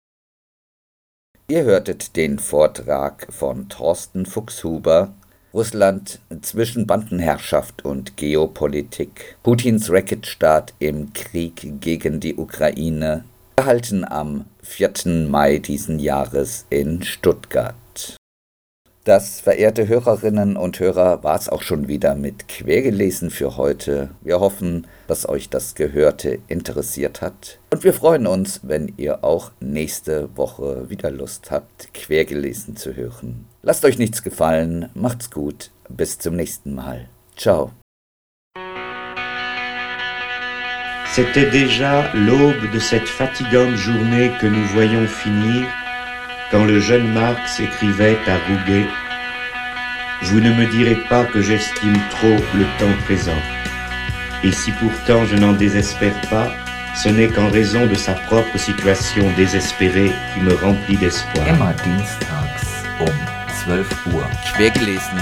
[1.49, 5.14] Ihr hörtet den Vortrag von Thorsten Fuchshuber
[5.55, 9.36] Russland zwischen Bandenherrschaft und Geopolitik.
[9.44, 13.22] Putins Racketstaat im Krieg gegen die Ukraine,
[13.55, 15.28] gehalten am 4.
[15.28, 17.76] Mai diesen Jahres in Stuttgart.
[19.07, 24.11] Das, verehrte Hörerinnen und Hörer, war es auch schon wieder mit Quergelesen für heute.
[24.20, 27.61] Wir hoffen, dass euch das Gehörte interessiert hat.
[27.72, 33.44] Und wir freuen uns, wenn ihr auch nächste Woche wieder Lust habt, Quergelesen zu hören.
[33.62, 37.09] Lasst euch nichts gefallen, macht's gut, bis zum nächsten Mal.
[37.36, 37.70] Ciao.
[41.14, 45.64] C'était déjà l'aube de cette fatigante journée que nous voyons finir
[46.51, 48.86] quand le jeune Marx écrivait à Rouget
[50.22, 53.42] Vous ne me direz pas que j'estime trop le temps présent.
[54.44, 56.49] Et si pourtant je n'en désespère pas,
[56.94, 61.47] ce n'est qu'en raison de sa propre situation désespérée qui me remplit d'espoir.
[61.49, 63.36] Immer dienstags um
[63.66, 64.24] 12 Uhr.
[64.57, 65.20] Quergelesen.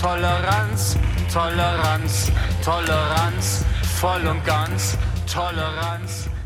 [0.00, 0.96] Toleranz,
[1.32, 2.30] Toleranz,
[2.64, 6.39] Toleranz, voll und ganz, Toleranz, Toleranz.